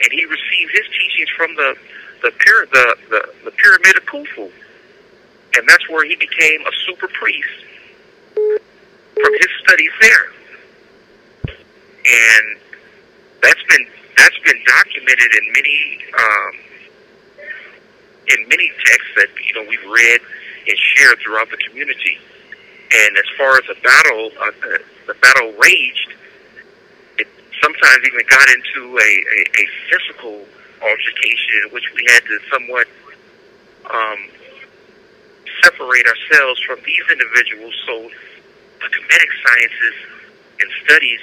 and 0.03 0.11
he 0.11 0.25
received 0.25 0.71
his 0.71 0.87
teachings 0.99 1.29
from 1.35 1.55
the 1.55 1.75
the, 2.21 2.31
the 2.71 2.95
the 3.09 3.33
the 3.45 3.51
pyramid 3.51 3.97
of 3.97 4.05
Khufu, 4.05 4.51
and 5.55 5.67
that's 5.67 5.87
where 5.89 6.05
he 6.05 6.15
became 6.15 6.61
a 6.61 6.71
super 6.85 7.07
priest 7.07 7.65
from 8.33 9.33
his 9.33 9.51
studies 9.63 9.91
there, 10.01 10.25
and 11.47 12.59
that's 13.41 13.63
been 13.69 13.85
that's 14.17 14.39
been 14.39 14.61
documented 14.65 15.31
in 15.33 15.53
many 15.53 15.99
um, 16.19 16.51
in 18.29 18.47
many 18.47 18.71
texts 18.85 19.11
that 19.17 19.27
you 19.45 19.53
know 19.53 19.67
we've 19.69 19.85
read 19.91 20.21
and 20.67 20.77
shared 20.95 21.19
throughout 21.19 21.49
the 21.49 21.57
community. 21.57 22.17
And 22.93 23.17
as 23.17 23.25
far 23.37 23.55
as 23.55 23.63
the 23.67 23.75
battle, 23.81 24.31
uh, 24.41 24.51
the, 24.61 24.83
the 25.07 25.13
battle 25.15 25.53
raged, 25.53 26.13
it 27.17 27.27
sometimes 27.63 27.99
even 28.05 28.25
got 28.29 28.47
into 28.49 28.97
a, 28.99 29.01
a, 29.01 29.39
a 29.47 29.65
physical 29.89 30.45
altercation 30.81 31.55
in 31.65 31.69
which 31.71 31.85
we 31.95 32.05
had 32.11 32.21
to 32.25 32.39
somewhat 32.51 32.87
um, 33.89 34.19
separate 35.63 36.05
ourselves 36.07 36.59
from 36.61 36.79
these 36.85 37.05
individuals 37.11 37.73
so 37.85 38.09
the 38.81 38.87
Kemetic 38.87 39.31
sciences 39.45 39.95
and 40.59 40.69
studies 40.85 41.19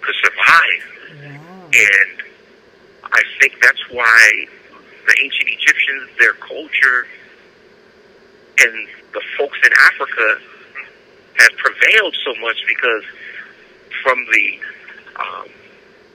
could 0.00 0.14
survive. 0.22 0.82
And 1.72 2.22
I 3.04 3.22
think 3.40 3.54
that's 3.60 3.82
why 3.90 4.46
the 5.06 5.14
ancient 5.22 5.48
Egyptians, 5.48 6.10
their 6.18 6.34
culture, 6.34 7.06
and 8.60 8.88
the 9.12 9.22
folks 9.38 9.58
in 9.64 9.72
Africa 9.72 10.38
have 11.38 11.52
prevailed 11.56 12.16
so 12.24 12.34
much 12.40 12.56
because 12.66 13.04
from 14.02 14.18
the 14.32 14.58
um, 15.16 15.48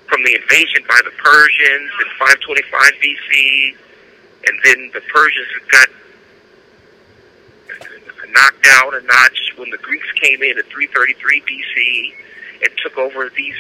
from 0.08 0.24
the 0.24 0.36
invasion 0.36 0.84
by 0.88 1.00
the 1.04 1.12
Persians 1.12 1.92
in 2.00 2.08
525 2.18 2.94
BC, 3.04 3.76
and 4.48 4.56
then 4.64 4.92
the 4.94 5.02
Persians 5.02 5.48
got 5.70 5.90
knocked 8.30 8.68
out 8.70 8.94
a 8.94 9.02
notch 9.02 9.54
when 9.58 9.70
the 9.70 9.78
Greeks 9.78 10.12
came 10.14 10.42
in 10.44 10.58
at 10.58 10.66
333 10.66 11.42
BC 11.42 12.14
and 12.64 12.72
took 12.82 12.98
over 12.98 13.30
these 13.36 13.56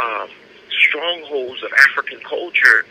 um, 0.00 0.28
strongholds 0.70 1.62
of 1.62 1.70
African 1.90 2.20
culture 2.20 2.84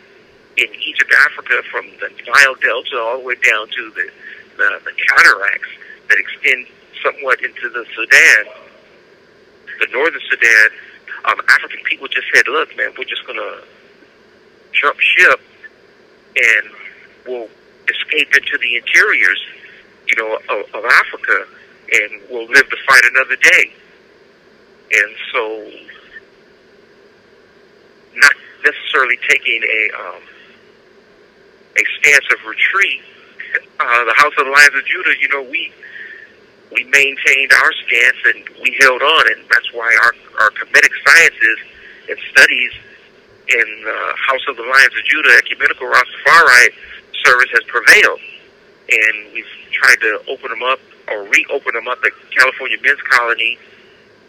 in 0.56 0.68
Egypt, 0.74 1.12
Africa, 1.26 1.62
from 1.70 1.86
the 2.00 2.10
Nile 2.26 2.54
Delta 2.62 2.98
all 2.98 3.18
the 3.18 3.24
way 3.24 3.34
down 3.34 3.68
to 3.68 3.90
the, 3.90 4.10
the, 4.56 4.80
the 4.84 4.92
cataracts 4.92 5.68
that 6.08 6.18
extend 6.18 6.66
somewhat 7.02 7.42
into 7.42 7.68
the 7.70 7.84
Sudan, 7.94 8.44
the 9.80 9.88
northern 9.92 10.20
Sudan. 10.30 10.70
Um, 11.24 11.40
African 11.48 11.82
people 11.84 12.06
just 12.08 12.26
said, 12.34 12.46
look, 12.48 12.76
man, 12.76 12.92
we're 12.98 13.04
just 13.04 13.26
going 13.26 13.38
to 13.38 13.64
jump 14.72 14.98
ship 15.00 15.40
and 16.36 16.70
we'll 17.26 17.48
escape 17.88 18.34
into 18.34 18.58
the 18.58 18.76
interiors, 18.76 19.42
you 20.08 20.16
know, 20.16 20.36
of, 20.36 20.74
of 20.74 20.84
Africa, 20.84 21.46
and 21.92 22.22
we'll 22.30 22.48
live 22.48 22.68
to 22.68 22.76
fight 22.86 23.02
another 23.12 23.36
day. 23.36 23.72
And 24.92 25.16
so, 25.32 25.70
not 28.16 28.34
necessarily 28.64 29.18
taking 29.28 29.62
a 29.62 30.00
um, 30.00 30.22
a 31.76 31.84
stance 31.98 32.24
of 32.32 32.46
retreat. 32.46 33.00
Uh, 33.78 34.04
the 34.04 34.14
House 34.16 34.32
of 34.38 34.46
the 34.46 34.50
Lions 34.50 34.74
of 34.74 34.84
Judah, 34.86 35.14
you 35.20 35.28
know, 35.28 35.42
we 35.42 35.72
we 36.72 36.84
maintained 36.84 37.52
our 37.52 37.72
stance 37.86 38.18
and 38.34 38.48
we 38.62 38.76
held 38.80 39.02
on, 39.02 39.32
and 39.32 39.44
that's 39.50 39.72
why 39.72 39.96
our 40.02 40.14
our 40.40 40.50
Kemetic 40.50 40.92
sciences 41.06 41.58
and 42.08 42.18
studies 42.30 42.72
in 43.48 43.82
the 43.84 44.14
House 44.16 44.44
of 44.48 44.56
the 44.56 44.62
Lions 44.62 44.94
of 44.96 45.04
Judah 45.04 45.36
Ecumenical 45.38 45.86
Rastafari 45.86 46.72
service 47.24 47.50
has 47.52 47.64
prevailed, 47.64 48.20
and 48.90 49.32
we've 49.32 49.46
tried 49.72 49.96
to 50.00 50.20
open 50.28 50.50
them 50.50 50.62
up 50.62 50.78
or 51.10 51.24
reopen 51.24 51.74
them 51.74 51.88
up 51.88 51.98
at 52.04 52.12
California 52.36 52.76
Men's 52.82 53.00
Colony 53.02 53.58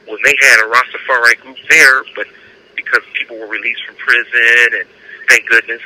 when 0.07 0.17
they 0.23 0.35
had 0.41 0.59
a 0.65 0.69
Rastafari 0.69 1.39
group 1.41 1.57
there, 1.69 2.03
but 2.15 2.27
because 2.75 3.01
people 3.13 3.37
were 3.39 3.47
released 3.47 3.83
from 3.85 3.95
prison, 3.95 4.79
and 4.79 4.87
thank 5.27 5.47
goodness, 5.47 5.81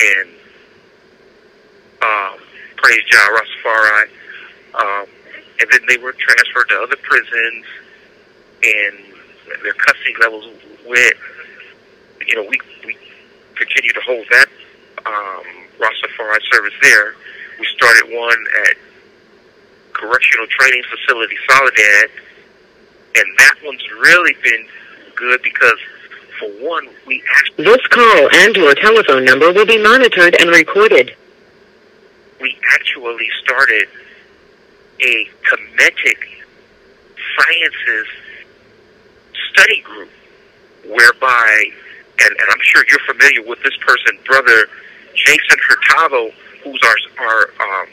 and 0.00 0.28
um, 2.02 2.38
praise 2.76 3.02
Jah 3.10 3.28
Rastafari, 3.36 4.08
um, 4.74 5.06
and 5.60 5.70
then 5.70 5.80
they 5.88 5.98
were 5.98 6.12
transferred 6.12 6.68
to 6.68 6.76
other 6.82 6.96
prisons, 7.02 7.64
and 8.62 8.98
their 9.62 9.74
custody 9.74 10.14
levels 10.20 10.46
went. 10.86 11.14
You 12.26 12.36
know, 12.36 12.42
we 12.42 12.60
we 12.86 12.96
continue 13.54 13.92
to 13.92 14.00
hold 14.00 14.26
that 14.30 14.46
um, 15.06 15.44
Rastafari 15.78 16.38
service 16.50 16.74
there. 16.82 17.14
We 17.60 17.66
started 17.76 18.04
one 18.10 18.44
at 18.68 18.76
Correctional 19.92 20.46
Training 20.48 20.82
Facility 20.88 21.36
Soledad, 21.46 22.10
and 23.16 23.26
that 23.38 23.54
one's 23.62 23.84
really 24.00 24.34
been 24.42 24.66
good 25.14 25.42
because, 25.42 25.78
for 26.38 26.48
one, 26.66 26.88
we 27.06 27.22
actually 27.36 27.64
This 27.66 27.86
call 27.88 28.28
and 28.32 28.56
your 28.56 28.74
telephone 28.74 29.26
number 29.26 29.52
will 29.52 29.66
be 29.66 29.76
monitored 29.76 30.40
and 30.40 30.48
recorded. 30.48 31.14
we 32.40 32.56
actually 32.72 33.28
started 33.42 33.88
a 35.02 35.28
Kemetic 35.44 36.16
sciences 37.36 38.06
study 39.50 39.82
group 39.82 40.08
whereby, 40.86 41.64
and, 42.24 42.30
and 42.30 42.48
I'm 42.50 42.62
sure 42.62 42.84
you're 42.88 43.14
familiar 43.14 43.42
with 43.46 43.62
this 43.62 43.76
person, 43.86 44.18
Brother 44.24 44.66
Jason 45.14 45.58
Hurtado, 45.68 46.30
who's 46.62 46.80
our, 46.84 47.26
our 47.26 47.82
um, 47.82 47.88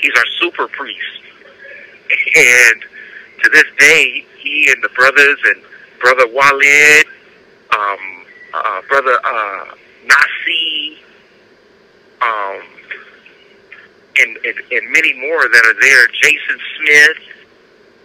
he's 0.00 0.12
our 0.16 0.26
super 0.38 0.68
priest. 0.68 1.20
And 2.36 2.82
to 3.42 3.50
this 3.50 3.64
day, 3.78 4.24
he 4.38 4.70
and 4.70 4.82
the 4.82 4.88
brothers 4.90 5.38
and 5.44 5.62
Brother 6.00 6.26
Walid, 6.28 7.06
um, 7.76 8.24
uh, 8.54 8.80
Brother 8.88 9.18
uh, 9.24 9.64
Nasi, 10.04 10.98
um, 12.22 12.62
and, 14.18 14.36
and 14.44 14.56
and 14.72 14.92
many 14.92 15.12
more 15.20 15.48
that 15.48 15.64
are 15.64 15.80
there. 15.80 16.06
Jason 16.08 16.58
Smith, 16.76 17.18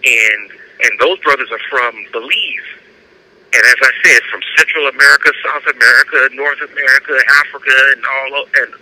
and 0.03 0.51
and 0.83 0.99
those 0.99 1.19
brothers 1.19 1.49
are 1.51 1.59
from 1.69 1.95
Belize, 2.11 2.69
and 3.53 3.63
as 3.63 3.79
I 3.81 3.91
said, 4.03 4.21
from 4.31 4.41
Central 4.57 4.87
America, 4.87 5.31
South 5.43 5.75
America, 5.75 6.35
North 6.35 6.59
America, 6.61 7.17
Africa, 7.39 7.75
and 7.95 8.03
all 8.05 8.45
and 8.61 8.73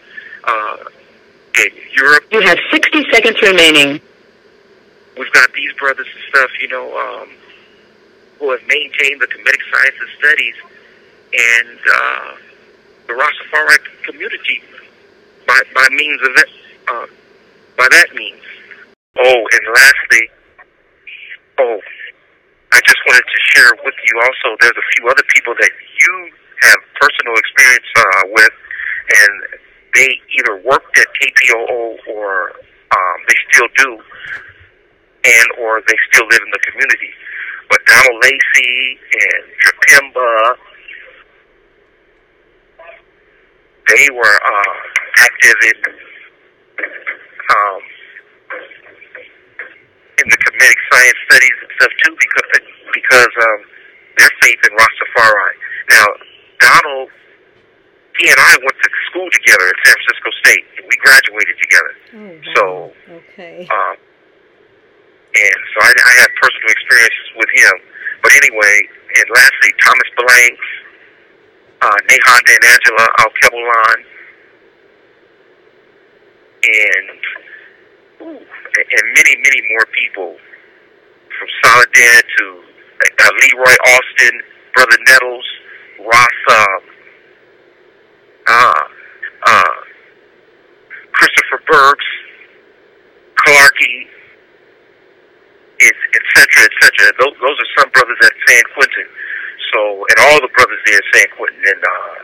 uh, 0.43 0.77
and 1.58 1.71
Europe. 1.95 2.23
You 2.32 2.41
have 2.41 2.58
60 2.71 3.06
seconds 3.12 3.41
remaining. 3.41 4.01
We've 5.17 5.32
got 5.32 5.53
these 5.53 5.71
brothers 5.79 6.08
and 6.13 6.23
stuff, 6.29 6.49
you 6.62 6.67
know, 6.69 6.97
um, 6.97 7.29
who 8.39 8.51
have 8.51 8.62
maintained 8.67 9.21
the 9.21 9.27
Kemetic 9.27 9.62
sciences 9.71 10.10
studies 10.17 10.56
and 11.34 11.79
uh, 11.93 12.36
the 13.08 13.13
Rastafari 13.13 13.77
community 14.06 14.63
by 15.47 15.62
by 15.75 15.88
means 15.91 16.21
of 16.21 16.36
that. 16.36 16.47
Uh, 16.88 17.08
by 17.77 17.88
that 17.89 18.13
means. 18.15 18.41
Oh, 19.17 19.41
and 19.53 19.63
lastly, 19.73 20.23
oh, 21.60 21.79
I 22.71 22.79
just 22.82 22.97
wanted 23.08 23.25
to 23.25 23.39
share 23.53 23.71
with 23.86 23.93
you 23.93 24.15
also. 24.21 24.58
There's 24.60 24.77
a 24.77 24.88
few 24.97 25.10
other 25.10 25.23
people 25.36 25.53
that 25.60 25.71
you 25.99 26.32
have 26.62 26.79
personal 26.99 27.34
experience 27.38 27.89
uh, 27.95 28.21
with, 28.34 28.56
and 29.10 29.34
they 29.93 30.19
either 30.39 30.62
worked 30.65 30.97
at 30.97 31.08
KPOO 31.21 31.97
or 32.10 32.51
um, 32.51 33.17
they 33.27 33.36
still 33.51 33.67
do, 33.77 33.97
and 35.25 35.47
or 35.60 35.82
they 35.88 35.95
still 36.12 36.27
live 36.27 36.41
in 36.41 36.51
the 36.51 36.60
community. 36.71 37.12
But 37.69 37.79
Donald 37.86 38.23
Lacey 38.23 38.99
and 39.13 39.43
Trapimba, 39.62 40.56
they 43.88 44.10
were 44.13 44.39
uh, 44.45 44.73
active 45.17 45.56
in 45.63 45.93
um, 46.79 47.82
in 50.21 50.29
the 50.29 50.38
Kemetic 50.38 50.79
science 50.91 51.19
studies 51.29 51.58
and 51.62 51.71
stuff 51.79 51.91
too, 52.03 52.15
because 52.19 52.62
because 52.93 53.34
um, 53.41 53.60
their 54.17 54.29
faith 54.41 54.60
in 54.63 54.77
Rastafari. 54.77 55.53
Now, 55.89 56.06
Donald, 56.60 57.10
he 58.19 58.30
and 58.30 58.39
I 58.39 58.54
went 58.62 58.78
to 58.78 58.89
school 59.10 59.30
together 59.32 59.65
at 59.67 59.78
San 59.86 59.95
Francisco 59.97 60.30
State. 60.45 60.65
and 60.78 60.86
We 60.86 60.95
graduated 61.02 61.56
together. 61.60 61.93
So, 62.56 62.93
okay. 63.10 63.67
um, 63.69 63.95
and 65.34 65.60
so 65.73 65.78
I, 65.82 65.91
I 65.97 66.13
have 66.21 66.30
personal 66.41 66.69
experiences 66.69 67.28
with 67.38 67.49
him. 67.58 67.73
But 68.21 68.32
anyway, 68.38 68.76
and 69.17 69.26
lastly, 69.34 69.71
Thomas 69.82 70.10
Blanks, 70.15 70.69
uh, 71.82 71.97
Nehanda 72.08 72.52
and 72.54 72.65
Angela 72.69 73.06
Alkebulan, 73.19 73.99
and 76.63 77.19
Ooh, 78.21 78.39
and 78.39 79.06
many, 79.17 79.36
many 79.41 79.62
more 79.73 79.86
people 79.91 80.38
from 81.38 81.47
Soledad 81.63 82.23
to 82.39 82.63
uh, 83.19 83.32
Leroy 83.41 83.76
Austin, 83.89 84.41
Brother 84.73 84.97
Nettles, 85.08 85.45
Ross, 85.99 86.30
uh, 86.47 86.65
uh, 88.47 88.73
Christopher 91.12 91.62
Burks, 91.73 92.05
Clarkey, 93.41 94.05
et 95.81 95.95
cetera, 96.36 96.63
et 96.69 96.73
cetera. 96.79 97.12
Those, 97.19 97.33
those 97.41 97.57
are 97.57 97.71
some 97.81 97.89
brothers 97.89 98.17
at 98.23 98.31
San 98.47 98.62
Quentin. 98.75 99.07
So, 99.73 99.79
and 100.09 100.17
all 100.27 100.39
the 100.41 100.49
brothers 100.55 100.77
there 100.86 100.97
at 100.97 101.03
San 101.13 101.25
Quentin 101.36 101.63
and 101.65 101.83
uh, 101.83 102.15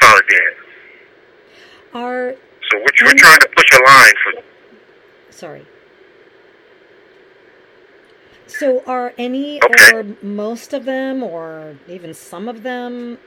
Soledad. 0.00 0.52
Are 1.92 2.34
so 2.70 2.78
we're, 2.78 3.04
we're 3.04 3.18
trying 3.18 3.40
to 3.40 3.48
push 3.54 3.70
a 3.74 3.80
line 3.86 4.16
for. 4.24 4.42
Sorry. 5.30 5.66
So, 8.46 8.82
are 8.86 9.12
any 9.18 9.60
Okay. 9.62 9.96
or 9.96 10.16
most 10.22 10.72
of 10.72 10.86
them, 10.86 11.22
or 11.22 11.76
even 11.88 12.14
some 12.14 12.48
of 12.48 12.62
them, 12.62 13.18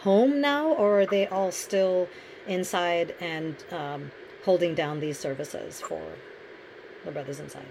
home 0.00 0.40
now, 0.40 0.72
or 0.72 1.02
are 1.02 1.06
they 1.06 1.28
all 1.28 1.52
still 1.52 2.08
inside 2.48 3.14
and 3.20 3.54
um, 3.70 4.10
holding 4.44 4.74
down 4.74 5.00
these 5.00 5.18
services 5.18 5.80
for 5.80 6.02
the 7.04 7.10
brothers 7.10 7.40
inside? 7.40 7.66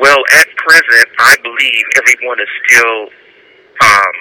Well, 0.00 0.18
at 0.32 0.46
present, 0.56 1.08
I 1.18 1.36
believe 1.42 1.84
everyone 1.96 2.40
is 2.40 2.48
still. 2.66 3.08
Um, 3.82 4.12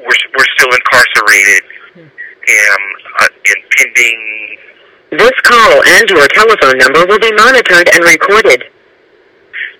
we're 0.00 0.24
we're 0.36 0.50
still 0.56 0.70
incarcerated 0.72 1.62
and 1.96 2.84
uh, 3.20 3.28
and 3.46 3.60
pending 3.76 4.58
This 5.12 5.32
call 5.42 5.82
and 5.86 6.08
your 6.10 6.26
telephone 6.28 6.78
number 6.78 7.06
will 7.06 7.18
be 7.18 7.32
monitored 7.32 7.88
and 7.94 8.04
recorded. 8.04 8.64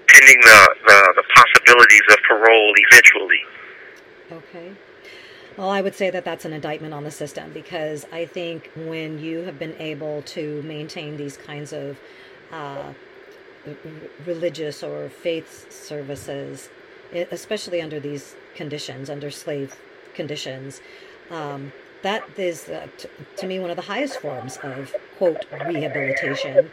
pending 0.09 0.41
the, 0.41 0.75
the 0.89 0.99
the 1.17 1.25
possibilities 1.35 2.03
of 2.11 2.19
parole 2.29 2.73
eventually. 2.89 3.43
Okay. 4.33 4.73
Well, 5.57 5.71
I 5.71 5.81
would 5.81 5.95
say 5.95 6.11
that 6.11 6.25
that's 6.25 6.45
an 6.45 6.53
indictment 6.53 6.93
on 6.93 7.05
the 7.05 7.11
system 7.11 7.51
because 7.55 8.05
I 8.13 8.27
think 8.27 8.71
when 8.77 9.19
you 9.19 9.39
have 9.45 9.59
been 9.59 9.75
able 9.79 10.21
to 10.23 10.63
maintain 10.63 11.17
these 11.17 11.39
kinds 11.39 11.73
of 11.73 11.99
uh, 12.53 12.93
religious 14.27 14.83
or 14.83 15.09
faith 15.09 15.73
services, 15.73 16.69
especially 17.13 17.81
under 17.81 17.99
these 17.99 18.37
conditions, 18.55 19.09
under 19.09 19.31
slave 19.31 19.75
conditions, 20.15 20.83
um, 21.31 21.73
that 22.03 22.23
is, 22.37 22.69
uh, 22.69 22.87
t- 22.99 23.09
to 23.39 23.47
me, 23.47 23.59
one 23.59 23.71
of 23.71 23.77
the 23.77 23.83
highest 23.83 24.21
forms 24.21 24.59
of, 24.59 24.95
quote, 25.17 25.47
rehabilitation. 25.67 26.71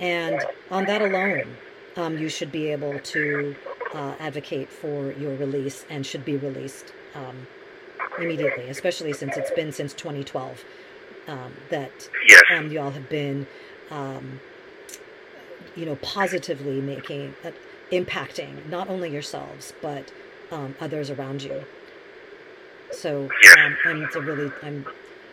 And 0.00 0.44
on 0.72 0.86
that 0.86 1.02
alone, 1.02 1.56
um, 1.96 2.18
you 2.18 2.28
should 2.28 2.50
be 2.50 2.72
able 2.72 2.98
to 2.98 3.54
uh, 3.94 4.14
advocate 4.18 4.70
for 4.70 5.12
your 5.12 5.36
release 5.36 5.86
and 5.88 6.04
should 6.04 6.24
be 6.24 6.36
released 6.36 6.92
um, 7.14 7.46
immediately, 8.18 8.68
especially 8.68 9.12
since 9.12 9.36
it's 9.36 9.50
been 9.50 9.72
since 9.72 9.92
2012 9.94 10.64
um, 11.28 11.52
that 11.70 12.08
Yes. 12.26 12.42
um, 12.50 12.70
you 12.70 12.80
all 12.80 12.90
have 12.90 13.08
been, 13.08 13.46
um, 13.90 14.40
you 15.76 15.86
know, 15.86 15.96
positively 15.96 16.80
making, 16.80 17.34
uh, 17.44 17.50
impacting 17.90 18.66
not 18.68 18.88
only 18.88 19.10
yourselves 19.10 19.72
but 19.82 20.10
um, 20.50 20.74
others 20.80 21.10
around 21.10 21.42
you. 21.42 21.64
So 22.92 23.28
Yes. 23.42 23.56
um, 23.58 23.76
I'm 23.84 24.08
to 24.10 24.20
really, 24.20 24.52
I'm, 24.62 24.86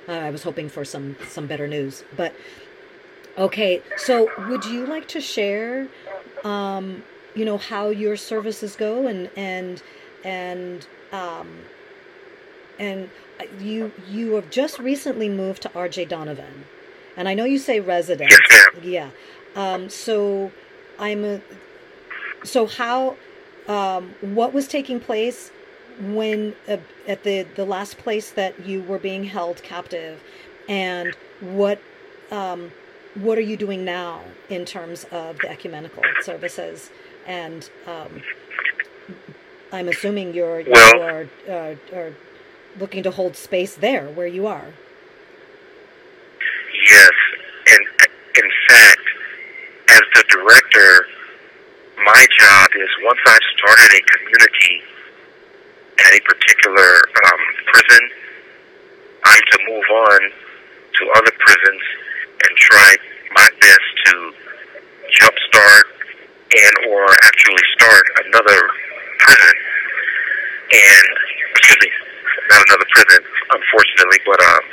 uh, 0.08 0.14
I 0.14 0.30
was 0.32 0.44
hoping 0.44 0.70
for 0.70 0.84
some 0.84 1.16
some 1.28 1.48
better 1.48 1.68
news, 1.68 2.04
but 2.18 2.34
okay. 3.38 3.82
So 3.98 4.30
would 4.50 4.66
you 4.66 4.86
like 4.86 5.08
to 5.10 5.22
share, 5.22 5.88
um, 6.44 7.04
you 7.36 7.46
know, 7.46 7.58
how 7.58 7.90
your 7.90 8.18
services 8.18 8.76
go 8.76 9.08
and 9.08 9.30
and 9.36 9.82
and 10.24 10.88
um, 11.12 11.48
and 12.80 13.10
uh, 13.40 13.44
you 13.60 13.92
you 14.10 14.34
have 14.36 14.50
just 14.50 14.80
recently 14.80 15.30
moved 15.30 15.62
to 15.64 15.70
RJ 15.70 16.10
Donovan, 16.10 16.66
and 17.18 17.28
I 17.28 17.34
know 17.34 17.46
you 17.46 17.58
say 17.60 17.80
resident. 17.80 18.32
Yes. 18.32 18.70
Yeah. 18.84 19.10
Um, 19.56 19.90
so 19.90 20.52
I'm 21.00 21.26
a, 21.26 21.42
so 22.44 22.68
how 22.68 23.16
um, 23.68 24.14
what 24.22 24.54
was 24.54 24.68
taking 24.68 25.00
place 25.00 25.52
when 26.00 26.56
uh, 26.68 26.78
at 27.08 27.24
the 27.24 27.44
the 27.56 27.66
last 27.66 27.98
place 27.98 28.32
that 28.32 28.66
you 28.66 28.82
were 28.84 29.00
being 29.00 29.24
held 29.26 29.62
captive, 29.64 30.22
and 30.70 31.14
what 31.42 31.80
um, 32.32 32.72
what 33.16 33.38
are 33.38 33.42
you 33.42 33.58
doing 33.58 33.84
now 33.84 34.22
in 34.50 34.64
terms 34.64 35.04
of 35.12 35.38
the 35.40 35.50
ecumenical 35.50 36.02
services 36.22 36.90
and 37.28 37.70
um, 37.86 38.22
I'm 39.72 39.88
assuming 39.90 40.34
you're 40.34 40.62
you 40.62 40.72
Well- 40.72 41.02
are, 41.02 41.28
uh, 41.50 41.76
are 41.96 42.14
looking 42.80 43.04
to 43.04 43.12
hold 43.12 43.36
space 43.36 43.76
there 43.76 44.08
where 44.10 44.28
you 44.28 44.48
are. 44.48 44.74
Yes, 46.90 47.12
and 47.68 47.86
in 48.36 48.50
fact, 48.70 49.08
as 49.90 50.02
the 50.16 50.24
director, 50.30 51.06
my 52.04 52.26
job 52.40 52.70
is 52.76 52.90
once 53.04 53.20
I've 53.26 53.48
started 53.58 53.92
a 53.94 54.02
community 54.18 54.82
at 56.00 56.14
a 56.14 56.22
particular 56.22 57.02
um, 57.26 57.42
prison, 57.68 58.10
I'm 59.24 59.42
to 59.52 59.60
move 59.68 59.86
on 59.92 60.22
to 61.00 61.10
other 61.16 61.32
prisons 61.40 61.82
and 62.44 62.58
try 62.58 62.96
my 63.36 63.50
best 63.60 63.88
to 64.06 64.34
jumpstart 65.20 65.84
and 66.58 66.90
or 66.90 67.06
actually 67.24 67.64
start 67.76 68.04
another 68.26 68.60
prison. 69.20 69.56
And 70.74 71.08
excuse 71.56 71.78
me, 71.82 71.92
not 72.50 72.62
another 72.68 72.88
prison, 72.92 73.22
unfortunately, 73.52 74.20
but 74.26 74.40
um, 74.42 74.64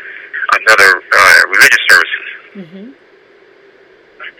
another 0.62 0.90
uh, 1.00 1.40
religious 1.48 1.84
services. 1.88 2.28
Mm-hmm. 2.54 2.86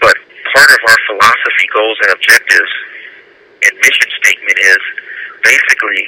But 0.01 0.17
part 0.55 0.71
of 0.71 0.81
our 0.89 1.01
philosophy, 1.07 1.67
goals, 1.73 1.99
and 2.03 2.11
objectives 2.15 2.73
and 3.65 3.73
mission 3.79 4.11
statement 4.23 4.59
is 4.59 4.83
basically 5.43 6.03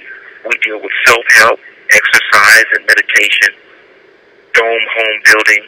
we 0.47 0.57
deal 0.65 0.81
with 0.81 0.93
self-help, 1.07 1.61
exercise, 1.93 2.69
and 2.79 2.87
meditation, 2.87 3.53
dome 4.55 4.87
home 4.97 5.19
building, 5.25 5.63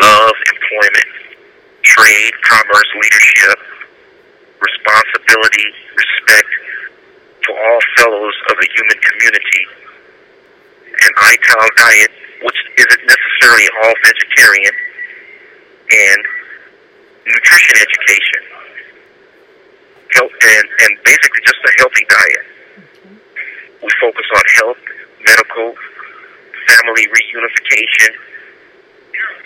love, 0.00 0.36
employment, 0.52 1.10
trade, 1.82 2.34
commerce, 2.42 2.90
leadership, 3.00 3.58
responsibility, 4.60 5.68
respect 5.96 6.50
for 7.46 7.56
all 7.56 7.80
fellows 7.96 8.36
of 8.50 8.56
the 8.60 8.68
human 8.76 8.98
community, 9.00 9.62
an 11.02 11.12
ITAL 11.14 11.68
diet, 11.76 12.12
which 12.42 12.60
isn't 12.78 13.04
necessarily 13.06 13.66
all 13.82 13.94
vegetarian, 14.04 14.74
and 15.92 16.20
nutrition 17.26 17.76
education. 17.80 18.42
Health, 20.14 20.32
and, 20.32 20.66
and 20.82 20.92
basically 21.04 21.42
just 21.44 21.60
a 21.64 21.72
healthy 21.78 22.04
diet. 22.08 22.46
We 23.82 23.90
focus 24.00 24.26
on 24.34 24.42
health, 24.56 24.82
medical, 25.22 25.74
family 26.66 27.04
reunification, 27.06 28.10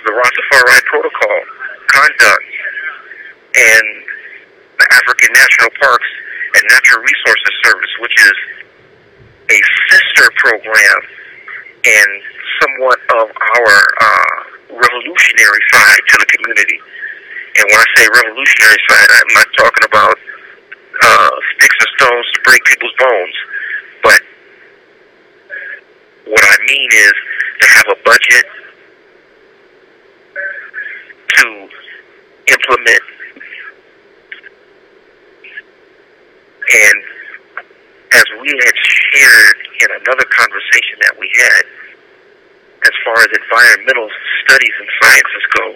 the 0.05 0.12
Rastafari 0.12 0.83
Protocol, 0.85 1.41
conduct, 1.88 2.51
and 3.55 3.87
the 4.79 4.87
African 4.91 5.31
National 5.35 5.71
Parks 5.79 6.11
and 6.55 6.65
Natural 6.71 7.03
Resources 7.03 7.55
Service, 7.65 7.93
which 8.01 8.17
is 8.19 8.37
a 9.51 9.61
sister 9.91 10.31
program 10.37 11.01
and 11.85 12.23
somewhat 12.61 12.99
of 13.18 13.29
our 13.31 13.75
uh, 14.01 14.38
revolutionary 14.71 15.62
side 15.73 16.01
to 16.09 16.16
the 16.18 16.27
community. 16.27 16.79
And 17.57 17.64
when 17.71 17.81
I 17.81 17.87
say 17.97 18.09
revolutionary 18.09 18.81
side, 18.88 19.09
I'm 19.11 19.35
not 19.35 19.47
talking 19.57 19.85
about 19.85 20.18
uh, 21.03 21.31
sticks 21.57 21.77
and 21.81 21.88
stones 21.99 22.27
to 22.33 22.40
break 22.45 22.64
people's 22.64 22.95
bones, 22.99 23.35
but 24.03 24.21
what 26.27 26.45
I 26.45 26.57
mean 26.68 26.88
is 26.92 27.12
to 27.61 27.66
have 27.68 27.87
a 27.92 27.99
budget 28.05 28.45
to 31.35 31.68
implement 32.49 33.03
and 36.73 37.03
as 38.12 38.25
we 38.40 38.49
had 38.64 38.75
shared 39.12 39.59
in 39.85 39.88
another 39.92 40.25
conversation 40.33 40.96
that 41.05 41.14
we 41.20 41.29
had, 41.37 41.64
as 42.88 42.94
far 43.05 43.16
as 43.20 43.29
environmental 43.31 44.09
studies 44.44 44.75
and 44.81 44.88
sciences 45.01 45.44
go, 45.55 45.66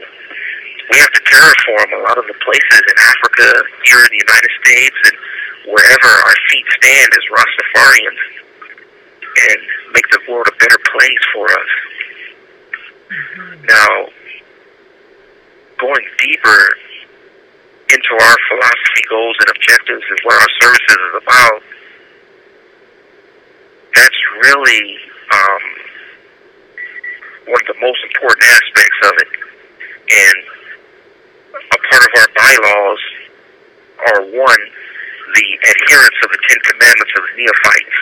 we 0.90 0.98
have 0.98 1.12
to 1.12 1.22
terraform 1.28 1.88
a 1.92 2.02
lot 2.08 2.18
of 2.18 2.26
the 2.26 2.34
places 2.40 2.82
in 2.82 2.96
Africa, 2.98 3.48
here 3.84 4.00
in 4.00 4.10
the 4.10 4.22
United 4.22 4.52
States, 4.64 4.96
and 5.04 5.16
wherever 5.74 6.10
our 6.10 6.36
feet 6.50 6.66
stand 6.78 7.10
as 7.12 7.24
Rastafarians, 7.30 8.22
and 9.36 9.60
make 9.92 10.08
the 10.10 10.20
world 10.30 10.46
a 10.48 10.56
better 10.56 10.78
place 10.78 11.24
for 11.34 11.46
us. 11.50 11.70
Now, 13.68 14.08
going 15.78 16.06
deeper 16.18 16.60
into 17.92 18.12
our 18.14 18.36
philosophy, 18.48 19.02
goals, 19.08 19.36
and 19.40 19.50
objectives 19.50 20.04
and 20.08 20.18
what 20.24 20.40
our 20.40 20.50
services 20.60 20.96
is 20.96 21.22
about, 21.22 21.62
that's 23.96 24.20
really 24.44 24.84
um, 25.32 25.64
one 27.48 27.60
of 27.64 27.68
the 27.72 27.80
most 27.80 28.00
important 28.04 28.44
aspects 28.44 29.00
of 29.08 29.14
it. 29.24 29.30
And 30.06 30.38
a 31.56 31.78
part 31.88 32.02
of 32.04 32.12
our 32.20 32.30
bylaws 32.36 33.02
are 33.96 34.20
one, 34.28 34.62
the 35.34 35.48
adherence 35.64 36.18
of 36.22 36.30
the 36.30 36.40
Ten 36.44 36.60
Commandments 36.68 37.12
of 37.16 37.22
the 37.24 37.34
Neophytes. 37.40 37.98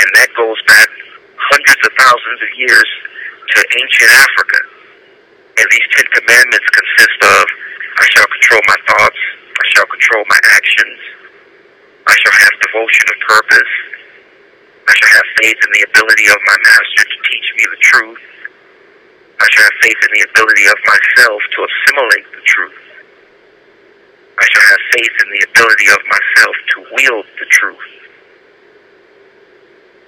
And 0.00 0.08
that 0.16 0.30
goes 0.34 0.58
back 0.66 0.88
hundreds 1.36 1.82
of 1.84 1.92
thousands 1.98 2.40
of 2.42 2.50
years 2.56 2.88
to 3.54 3.58
ancient 3.78 4.10
Africa. 4.10 4.60
And 5.60 5.66
these 5.70 5.88
Ten 5.92 6.06
Commandments 6.16 6.68
consist 6.72 7.20
of 7.22 7.44
I 7.98 8.06
shall 8.14 8.28
control 8.30 8.62
my 8.66 8.78
thoughts, 8.86 9.20
I 9.58 9.64
shall 9.74 9.86
control 9.86 10.24
my 10.30 10.40
actions, 10.54 10.98
I 12.06 12.14
shall 12.14 12.36
have 12.46 12.54
devotion 12.62 13.04
of 13.10 13.18
purpose, 13.26 13.72
I 14.88 14.92
shall 14.96 15.12
have 15.20 15.28
faith 15.36 15.60
in 15.60 15.70
the 15.76 15.84
ability 15.84 16.26
of 16.32 16.40
my 16.48 16.56
master 16.64 17.04
to 17.04 17.18
teach 17.28 17.48
me 17.60 17.64
the 17.68 17.82
truth, 17.84 18.24
I 19.38 19.46
shall 19.52 19.64
have 19.68 19.78
faith 19.84 20.00
in 20.02 20.12
the 20.18 20.24
ability 20.32 20.66
of 20.66 20.78
myself 20.82 21.40
to 21.54 21.58
assimilate 21.62 22.26
the 22.32 22.42
truth. 22.42 22.80
I 24.38 24.44
shall 24.50 24.66
have 24.66 24.82
faith 24.96 25.14
in 25.22 25.28
the 25.30 25.42
ability 25.46 25.88
of 25.92 26.02
myself 26.08 26.54
to 26.72 26.76
wield 26.96 27.26
the 27.38 27.46
truth. 27.46 27.86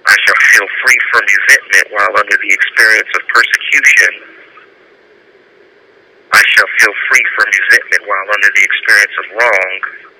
I 0.03 0.15
shall 0.25 0.39
feel 0.51 0.67
free 0.83 0.99
from 1.13 1.23
resentment 1.29 1.87
while 1.95 2.13
under 2.17 2.37
the 2.41 2.51
experience 2.51 3.11
of 3.15 3.21
persecution. 3.31 4.13
I 6.33 6.43
shall 6.57 6.69
feel 6.79 6.95
free 7.07 7.25
from 7.37 7.47
resentment 7.53 8.03
while 8.07 8.27
under 8.35 8.51
the 8.51 8.63
experience 8.65 9.15
of 9.21 9.25
wrong. 9.37 10.10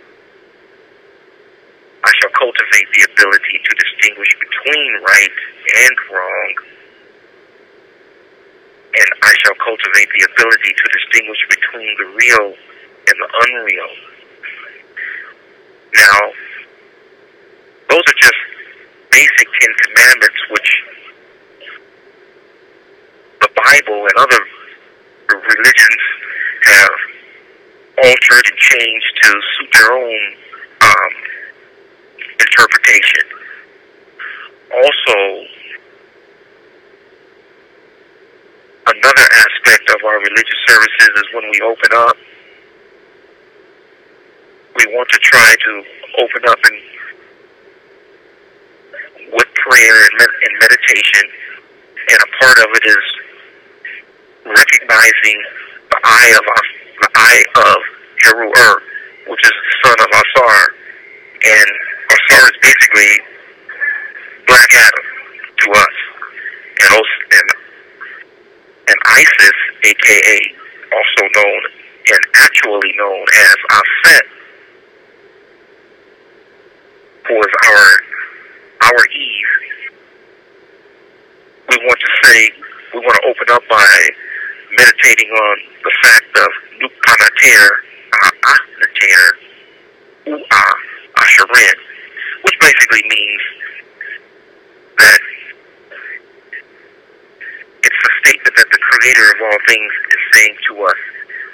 Shall 2.22 2.30
cultivate 2.38 2.86
the 2.94 3.04
ability 3.10 3.58
to 3.66 3.72
distinguish 3.82 4.30
between 4.38 4.92
right 5.02 5.38
and 5.74 5.98
wrong. 6.14 6.54
And 8.94 9.10
I 9.24 9.34
shall 9.42 9.56
cultivate 9.58 10.10
the 10.14 10.28
ability 10.30 10.72
to 10.78 10.86
distinguish 11.02 11.42
between 11.50 11.90
the 11.98 12.06
real 12.14 12.54
and 13.10 13.18
the 13.18 13.30
unreal. 13.42 13.92
Now, 15.96 16.20
those 17.90 18.06
are 18.06 18.20
just 18.22 18.42
basic 19.10 19.48
Ten 19.60 19.74
Commandments, 19.82 20.42
which 20.52 20.70
the 23.42 23.50
Bible 23.50 24.06
and 24.06 24.18
other 24.18 24.42
religions 25.42 26.04
have 26.66 26.92
altered 28.04 28.46
and 28.46 28.58
changed 28.58 29.12
to 29.24 29.30
suit 29.58 29.70
their 29.74 29.92
own 29.94 30.22
um, 30.82 31.14
interpretation. 32.52 33.24
Also, 34.72 35.18
another 38.88 39.28
aspect 39.34 39.90
of 39.90 40.04
our 40.06 40.20
religious 40.20 40.60
services 40.68 41.10
is 41.16 41.24
when 41.34 41.50
we 41.52 41.62
open 41.62 41.90
up, 41.94 42.18
we 44.76 44.86
want 44.96 45.08
to 45.10 45.20
try 45.20 45.56
to 45.66 45.84
open 46.20 46.50
up 46.50 46.60
and 46.66 46.82
with 49.34 49.48
prayer 49.56 49.96
and, 50.04 50.18
med- 50.18 50.40
and 50.44 50.60
meditation, 50.60 51.30
and 52.10 52.20
a 52.20 52.44
part 52.44 52.58
of 52.60 52.68
it 52.76 52.86
is 52.86 53.06
recognizing 54.46 55.38
the 55.90 56.00
eye 56.04 56.34
of 56.38 56.46
As- 56.48 56.80
the 57.02 57.10
eye 57.16 57.44
of 57.56 57.78
Heru 58.24 58.52
which 59.28 59.44
is 59.44 59.52
the 59.52 59.88
son 59.88 59.98
of 60.00 60.08
Asar, 60.12 60.76
and 61.46 61.91
Is 62.32 62.58
basically 62.62 63.12
Black 64.48 64.74
Adam 64.74 65.06
to 65.60 65.72
us, 65.72 65.98
and 66.80 66.92
also, 66.92 67.18
and, 67.32 67.50
and 68.88 68.98
Isis, 69.06 69.58
aka 69.84 70.56
also 70.94 71.30
known 71.36 71.62
and 72.10 72.20
actually 72.36 72.94
known 72.98 73.26
as 73.36 73.56
Aset, 73.70 74.24
who 77.28 77.38
is 77.38 77.54
our 77.68 77.86
our 78.84 79.06
Eve, 79.14 79.82
we 81.70 81.78
want 81.86 82.00
to 82.00 82.28
say, 82.28 82.50
we 82.94 83.00
want 83.00 83.16
to 83.22 83.28
open 83.28 83.48
up 83.52 83.64
by 83.70 84.10
meditating 84.72 85.30
on 85.30 85.58
the 85.84 85.92
fact 86.02 86.38
of 86.38 86.50
Nukpanater, 86.80 87.68
uh, 88.14 88.32
Ahnater, 88.46 89.26
U'a, 90.28 90.66
Asherin, 91.18 91.91
which 92.44 92.58
basically 92.60 93.04
means 93.10 93.42
that 94.98 95.22
it's 97.84 98.02
a 98.02 98.12
statement 98.26 98.56
that 98.58 98.70
the 98.72 98.82
creator 98.82 99.28
of 99.34 99.38
all 99.42 99.60
things 99.68 99.92
is 100.10 100.22
saying 100.34 100.56
to 100.70 100.74
us 100.84 101.02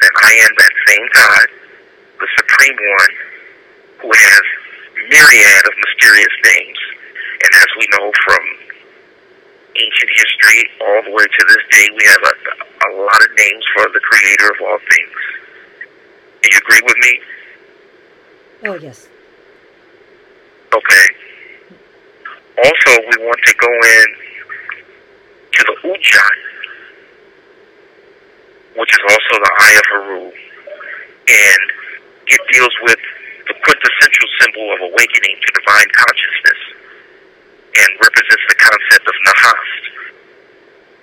that 0.01 0.13
I 0.23 0.31
am 0.45 0.51
that 0.57 0.73
same 0.87 1.05
God, 1.13 1.47
the 2.19 2.29
supreme 2.37 2.77
one, 2.77 3.13
who 4.03 4.11
has 4.13 4.43
myriad 5.09 5.63
of 5.65 5.73
mysterious 5.77 6.35
names. 6.45 6.79
And 7.43 7.51
as 7.55 7.69
we 7.77 7.85
know 7.97 8.11
from 8.25 8.43
ancient 9.77 10.11
history 10.15 10.61
all 10.81 11.01
the 11.03 11.11
way 11.11 11.25
to 11.25 11.41
this 11.47 11.63
day, 11.71 11.87
we 11.95 12.03
have 12.05 12.23
a, 12.23 12.33
a 12.87 12.89
lot 12.97 13.21
of 13.21 13.29
names 13.37 13.63
for 13.75 13.85
the 13.93 13.99
creator 13.99 14.49
of 14.51 14.57
all 14.61 14.79
things. 14.89 15.17
Do 16.41 16.49
you 16.51 16.59
agree 16.59 16.81
with 16.83 16.97
me? 16.97 17.13
Oh, 18.65 18.75
yes. 18.75 19.07
Okay. 20.73 21.05
Also, 22.57 22.91
we 22.99 23.25
want 23.25 23.39
to 23.45 23.53
go 23.55 23.69
in 23.69 24.07
to 25.53 25.63
the 25.63 25.75
Ujat, 25.87 26.37
which 28.75 28.91
is 28.93 29.03
also 29.09 29.33
the 29.43 29.51
Eye 29.59 29.75
of 29.77 29.85
Haru, 29.91 30.23
and 30.27 31.63
it 32.27 32.41
deals 32.51 32.75
with 32.83 32.99
the 33.47 33.53
quintessential 33.53 34.29
symbol 34.41 34.73
of 34.73 34.79
awakening 34.91 35.37
to 35.39 35.49
divine 35.53 35.87
consciousness 35.95 36.61
and 37.77 37.89
represents 38.01 38.45
the 38.49 38.57
concept 38.57 39.05
of 39.07 39.15
Nahast. 39.23 39.83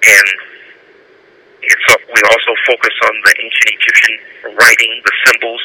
And 0.04 0.28
it's, 1.62 1.86
we 2.12 2.20
also 2.28 2.52
focus 2.68 2.94
on 3.08 3.14
the 3.24 3.32
ancient 3.40 3.68
Egyptian 3.78 4.14
writing, 4.58 4.92
the 5.00 5.14
symbols. 5.26 5.64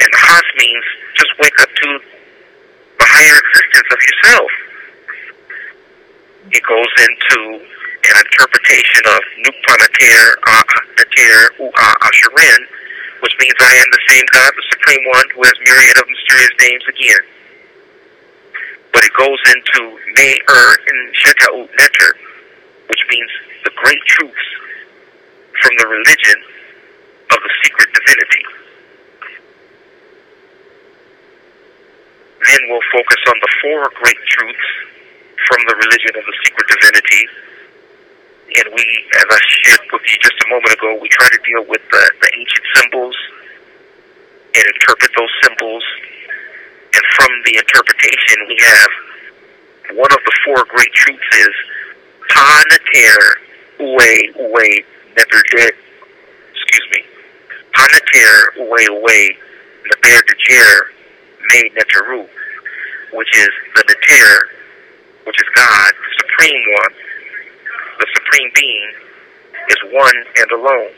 And 0.00 0.08
Nahast 0.12 0.50
means 0.58 0.84
just 1.14 1.32
wake 1.38 1.58
up 1.60 1.70
to 1.70 1.88
higher 3.12 3.38
existence 3.38 3.88
of 3.92 4.00
yourself. 4.00 4.50
It 6.50 6.62
goes 6.64 6.92
into 7.04 7.40
an 7.62 8.16
interpretation 8.18 9.04
of 9.06 9.20
Nukpanater, 9.46 10.24
Nater, 11.22 11.54
U'a, 11.60 11.70
uh, 11.70 12.06
Asherin, 12.08 12.62
uh, 12.62 13.20
which 13.20 13.36
means 13.38 13.54
I 13.60 13.74
am 13.78 13.88
the 13.92 14.02
same 14.08 14.26
God, 14.32 14.50
the 14.56 14.66
Supreme 14.70 15.04
One, 15.06 15.26
who 15.34 15.42
has 15.44 15.54
myriad 15.64 15.96
of 15.98 16.06
mysterious 16.08 16.54
names 16.60 16.84
again. 16.88 17.24
But 18.92 19.04
it 19.04 19.12
goes 19.14 19.38
into 19.54 19.80
Me, 20.16 20.40
Ur, 20.50 20.76
and 20.88 21.14
Sheta'ut 21.14 21.70
Neter, 21.78 22.10
which 22.88 23.02
means 23.08 23.30
the 23.64 23.72
great 23.76 24.02
truths 24.06 24.48
from 25.62 25.72
the 25.78 25.86
religion 25.86 26.38
of 27.30 27.38
the 27.38 27.52
secret 27.62 27.88
divinity. 27.94 28.61
Then 32.46 32.60
we'll 32.68 32.88
focus 32.90 33.20
on 33.28 33.38
the 33.38 33.50
four 33.62 33.90
great 34.02 34.18
truths 34.26 34.68
from 35.46 35.60
the 35.68 35.74
religion 35.78 36.12
of 36.18 36.24
the 36.26 36.36
secret 36.42 36.66
divinity. 36.68 37.22
And 38.58 38.66
we, 38.74 38.84
as 39.16 39.26
I 39.30 39.40
shared 39.62 39.86
with 39.92 40.02
you 40.10 40.18
just 40.20 40.36
a 40.44 40.48
moment 40.50 40.72
ago, 40.74 40.98
we 41.00 41.08
try 41.08 41.28
to 41.28 41.40
deal 41.46 41.64
with 41.68 41.82
the, 41.90 42.02
the 42.20 42.30
ancient 42.36 42.66
symbols 42.76 43.16
and 44.54 44.64
interpret 44.66 45.10
those 45.16 45.32
symbols. 45.42 45.84
And 46.94 47.04
from 47.16 47.30
the 47.46 47.56
interpretation, 47.56 48.36
we 48.48 48.58
have 48.60 48.90
one 49.96 50.12
of 50.12 50.20
the 50.24 50.32
four 50.44 50.64
great 50.68 50.92
truths 50.92 51.30
is 51.38 51.54
Ta 52.28 52.64
Nater 52.70 53.18
Uwe 53.80 54.34
Uwe 54.36 54.84
Neber 55.16 55.42
excuse 56.52 56.86
me. 56.92 57.04
Ta 57.74 57.86
Nater 57.92 58.52
Uwe 58.58 58.88
Uwe 58.88 59.36
Neber 59.86 60.22
Dejer 61.50 62.08
Me 62.08 62.28
which 63.12 63.28
is 63.36 63.50
the 63.76 63.84
Nater, 63.86 64.48
which 65.24 65.36
is 65.40 65.48
God, 65.54 65.92
the 65.92 66.12
Supreme 66.18 66.64
One, 66.80 66.94
the 68.00 68.06
Supreme 68.14 68.50
Being, 68.54 68.92
is 69.68 69.76
one 69.92 70.16
and 70.38 70.50
alone. 70.52 70.92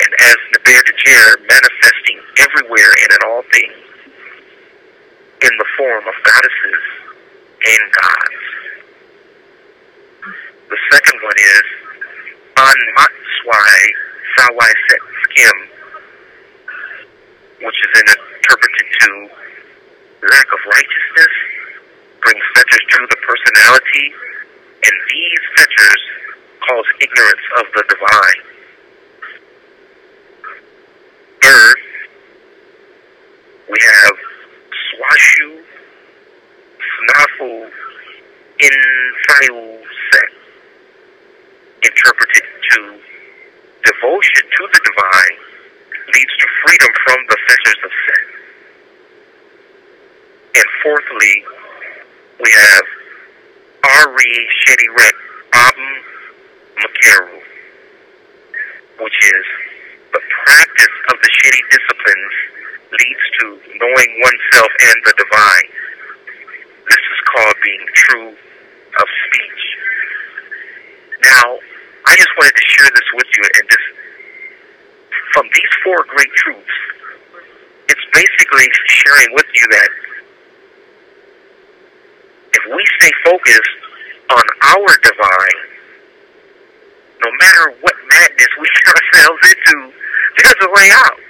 And 0.00 0.10
as 0.20 0.36
Neber 0.52 0.82
Dejer, 0.82 1.38
manifesting 1.48 2.18
everywhere 2.38 2.92
and 3.02 3.10
in 3.12 3.30
all 3.30 3.42
things, 3.52 3.90
in 5.42 5.56
the 5.56 5.64
form 5.78 6.04
of 6.06 6.14
goddesses 6.24 6.84
and 7.64 7.92
gods. 7.92 8.44
The 10.68 10.78
second 10.92 11.18
one 11.22 11.38
is 11.38 11.62
An 12.56 12.78
Matswai 12.98 13.78
Sawai 14.36 14.72
Set 14.88 15.00
Skim, 15.24 15.56
which 17.62 17.76
is 17.84 18.00
interpreted 18.00 18.86
to 19.00 19.30
lack 20.22 20.46
of 20.52 20.60
righteousness, 20.66 21.34
brings 22.22 22.44
fetters 22.54 22.84
to 22.90 23.06
the 23.08 23.16
personality, 23.24 24.06
and 24.84 24.94
these 25.08 25.42
fetters 25.56 26.02
cause 26.60 26.84
ignorance 27.00 27.46
of 27.58 27.66
the 27.74 27.84
divine. 27.88 28.42
Third, 31.42 31.78
we 33.68 33.78
have 33.80 34.16
Swashu 34.92 35.64
Snafu 37.00 37.70
Infayu 38.60 39.80
Set, 40.12 40.32
interpreted 41.82 42.44
to 42.70 43.00
devotion 43.84 44.44
to 44.44 44.68
the 44.72 44.80
divine 44.84 45.38
leads 46.12 46.34
to 46.38 46.46
freedom 46.66 46.88
from 47.06 47.18
the 47.28 47.36
fetters 47.48 47.80
of 47.84 47.90
sin. 48.04 48.39
And 50.54 50.64
fourthly, 50.82 51.44
we 52.42 52.50
have 52.50 52.82
Ari 53.84 54.48
Shediret 54.66 55.16
Abum 55.52 55.92
Makeru, 56.78 57.40
which 59.00 59.18
is 59.22 59.44
the 60.12 60.20
practice 60.44 60.96
of 61.10 61.16
the 61.22 61.28
Shedi 61.28 61.62
disciplines 61.70 62.34
leads 62.90 63.26
to 63.40 63.46
knowing 63.78 64.10
oneself 64.20 64.70
and 64.80 64.96
the 65.04 65.14
divine. 65.16 65.70
This 66.88 66.98
is 66.98 67.20
called 67.34 67.54
being 67.62 67.86
true 67.94 68.28
of 68.30 69.06
speech. 69.30 69.64
Now, 71.24 71.58
I 72.06 72.16
just 72.16 72.30
wanted 72.36 72.56
to 72.56 72.64
share 72.66 72.90
this 72.90 73.08
with 73.14 73.26
you 73.38 73.44
and 73.44 73.70
just 73.70 73.88
from 75.32 75.46
these 75.54 75.72
four 75.84 76.04
great 76.08 76.32
truths, 76.34 76.76
it's 77.88 78.06
basically 78.12 78.66
sharing 78.86 79.32
with 79.34 79.46
you 79.54 79.68
that 79.70 79.88
if 82.60 82.74
we 82.74 82.84
stay 83.00 83.12
focused 83.24 83.76
on 84.30 84.42
our 84.62 84.88
divine, 85.02 85.60
no 87.24 87.30
matter 87.40 87.74
what 87.80 87.94
madness 88.08 88.48
we 88.58 88.66
get 88.74 88.94
ourselves 88.94 89.40
into, 89.48 89.92
there's 90.38 90.62
a 90.62 90.70
way 90.70 90.88
out. 90.92 91.20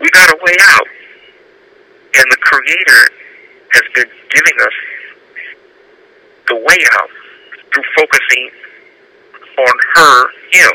We 0.00 0.10
got 0.10 0.30
a 0.30 0.38
way 0.42 0.56
out. 0.60 0.86
And 2.14 2.26
the 2.30 2.36
Creator 2.36 3.02
has 3.72 3.82
been 3.94 4.10
giving 4.30 4.58
us 4.60 4.76
the 6.48 6.56
way 6.56 6.78
out 6.92 7.10
through 7.72 7.84
focusing 7.96 8.50
on 9.58 9.74
her, 9.94 10.28
Him. 10.52 10.72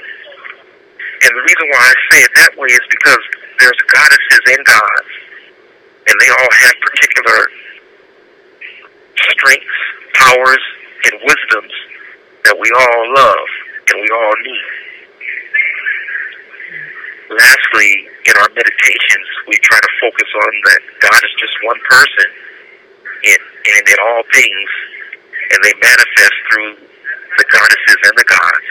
And 1.21 1.31
the 1.35 1.41
reason 1.41 1.65
why 1.69 1.81
I 1.81 1.95
say 2.11 2.23
it 2.23 2.31
that 2.35 2.57
way 2.57 2.67
is 2.67 2.81
because 2.89 3.23
there's 3.59 3.81
goddesses 3.93 4.41
and 4.47 4.65
gods, 4.65 5.11
and 6.07 6.15
they 6.21 6.29
all 6.29 6.51
have 6.51 6.75
particular 6.81 7.49
strengths, 9.31 9.79
powers, 10.13 10.63
and 11.05 11.13
wisdoms 11.23 11.73
that 12.43 12.55
we 12.57 12.69
all 12.71 13.03
love 13.13 13.49
and 13.91 14.01
we 14.01 14.09
all 14.11 14.35
need. 14.43 14.67
Lastly, 17.29 18.07
in 18.25 18.33
our 18.39 18.49
meditations, 18.55 19.27
we 19.47 19.55
try 19.59 19.79
to 19.79 19.91
focus 19.99 20.29
on 20.35 20.51
that 20.71 20.81
God 20.99 21.21
is 21.23 21.33
just 21.39 21.53
one 21.63 21.79
person 21.89 22.27
in, 23.23 23.39
and 23.39 23.83
in 23.87 23.99
all 23.99 24.23
things, 24.31 24.69
and 25.51 25.59
they 25.63 25.73
manifest 25.75 26.37
through 26.51 26.87
the 27.37 27.45
goddesses 27.51 27.99
and 28.03 28.15
the 28.17 28.27
gods, 28.27 28.69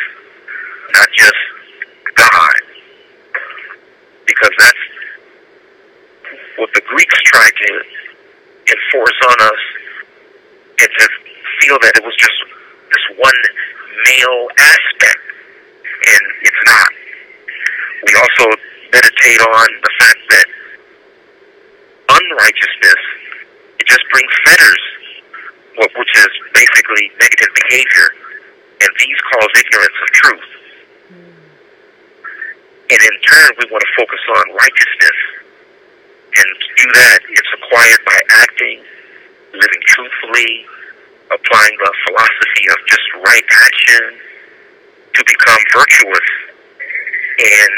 not 0.92 1.08
just 1.12 1.42
God. 2.16 2.56
Because 4.26 4.54
that's 4.58 4.84
what 6.56 6.70
the 6.74 6.82
Greeks 6.88 7.18
tried 7.24 7.52
to 7.52 7.72
enforce 8.72 9.20
on 9.28 9.38
us 9.52 9.75
and 10.80 10.90
to 10.90 11.04
feel 11.62 11.78
that 11.80 11.96
it 11.96 12.04
was 12.04 12.14
just 12.16 12.38
this 12.92 13.06
one 13.18 13.40
male 14.04 14.48
aspect, 14.58 15.24
and 15.84 16.22
it's 16.42 16.62
not. 16.66 16.90
We 18.04 18.12
also 18.14 18.46
meditate 18.92 19.40
on 19.40 19.68
the 19.82 19.92
fact 19.98 20.20
that 20.30 20.46
unrighteousness 22.08 23.02
it 23.78 23.86
just 23.86 24.04
brings 24.10 24.32
fetters, 24.44 24.82
which 25.78 26.12
is 26.16 26.32
basically 26.54 27.10
negative 27.20 27.52
behavior, 27.54 28.08
and 28.82 28.90
these 28.98 29.20
cause 29.32 29.52
ignorance 29.54 29.98
of 30.02 30.08
truth. 30.10 30.48
Hmm. 31.06 31.36
And 32.90 33.00
in 33.00 33.16
turn, 33.22 33.50
we 33.62 33.64
want 33.70 33.82
to 33.84 33.92
focus 33.94 34.22
on 34.36 34.44
righteousness. 34.58 35.18
And 36.36 36.48
to 36.50 36.68
do 36.76 36.86
that, 36.98 37.18
it's 37.30 37.52
acquired 37.62 38.02
by 38.04 38.18
acting, 38.42 38.82
living 39.56 39.82
truthfully, 39.86 40.66
applying 41.32 41.76
the 41.78 41.92
philosophy 42.06 42.64
of 42.70 42.78
just 42.86 43.06
right 43.24 43.46
action 43.66 44.02
to 45.14 45.20
become 45.24 45.60
virtuous 45.74 46.28
and 47.38 47.74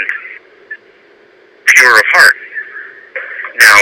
pure 1.67 1.95
of 1.99 2.07
heart. 2.13 2.37
Now, 3.59 3.81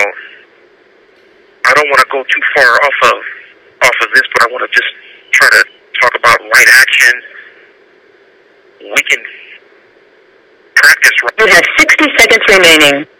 I 1.66 1.72
don't 1.74 1.88
want 1.88 2.00
to 2.00 2.11
go 2.12 2.22
too 2.22 2.44
far 2.54 2.72
off 2.72 2.98
of 3.12 3.18
off 3.82 3.96
of 4.02 4.09
this, 4.14 4.22
but 4.32 4.42
I 4.44 4.46
want 4.52 4.70
to 4.70 4.72
just 4.72 4.92
try 5.32 5.48
to 5.50 5.62
talk 6.00 6.14
about 6.14 6.40
right 6.40 6.70
action. 6.80 7.14
We 8.80 9.02
can 9.02 9.22
practice 10.74 11.16
right. 11.22 11.35
You 11.38 11.46
have 11.52 11.66
60 11.78 12.04
seconds 12.18 12.44
remaining. 12.48 13.15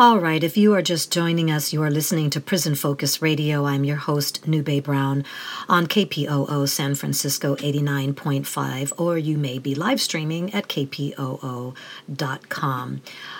All 0.00 0.20
right, 0.20 0.44
if 0.44 0.56
you 0.56 0.74
are 0.74 0.80
just 0.80 1.10
joining 1.10 1.50
us, 1.50 1.72
you 1.72 1.82
are 1.82 1.90
listening 1.90 2.30
to 2.30 2.40
Prison 2.40 2.76
Focus 2.76 3.20
Radio. 3.20 3.64
I'm 3.66 3.82
your 3.82 3.96
host, 3.96 4.46
Nube 4.46 4.84
Brown, 4.84 5.24
on 5.68 5.88
KPOO 5.88 6.68
San 6.68 6.94
Francisco 6.94 7.56
89.5, 7.56 8.92
or 8.96 9.18
you 9.18 9.36
may 9.36 9.58
be 9.58 9.74
live 9.74 10.00
streaming 10.00 10.54
at 10.54 10.68
kpoo.com. 10.68 11.74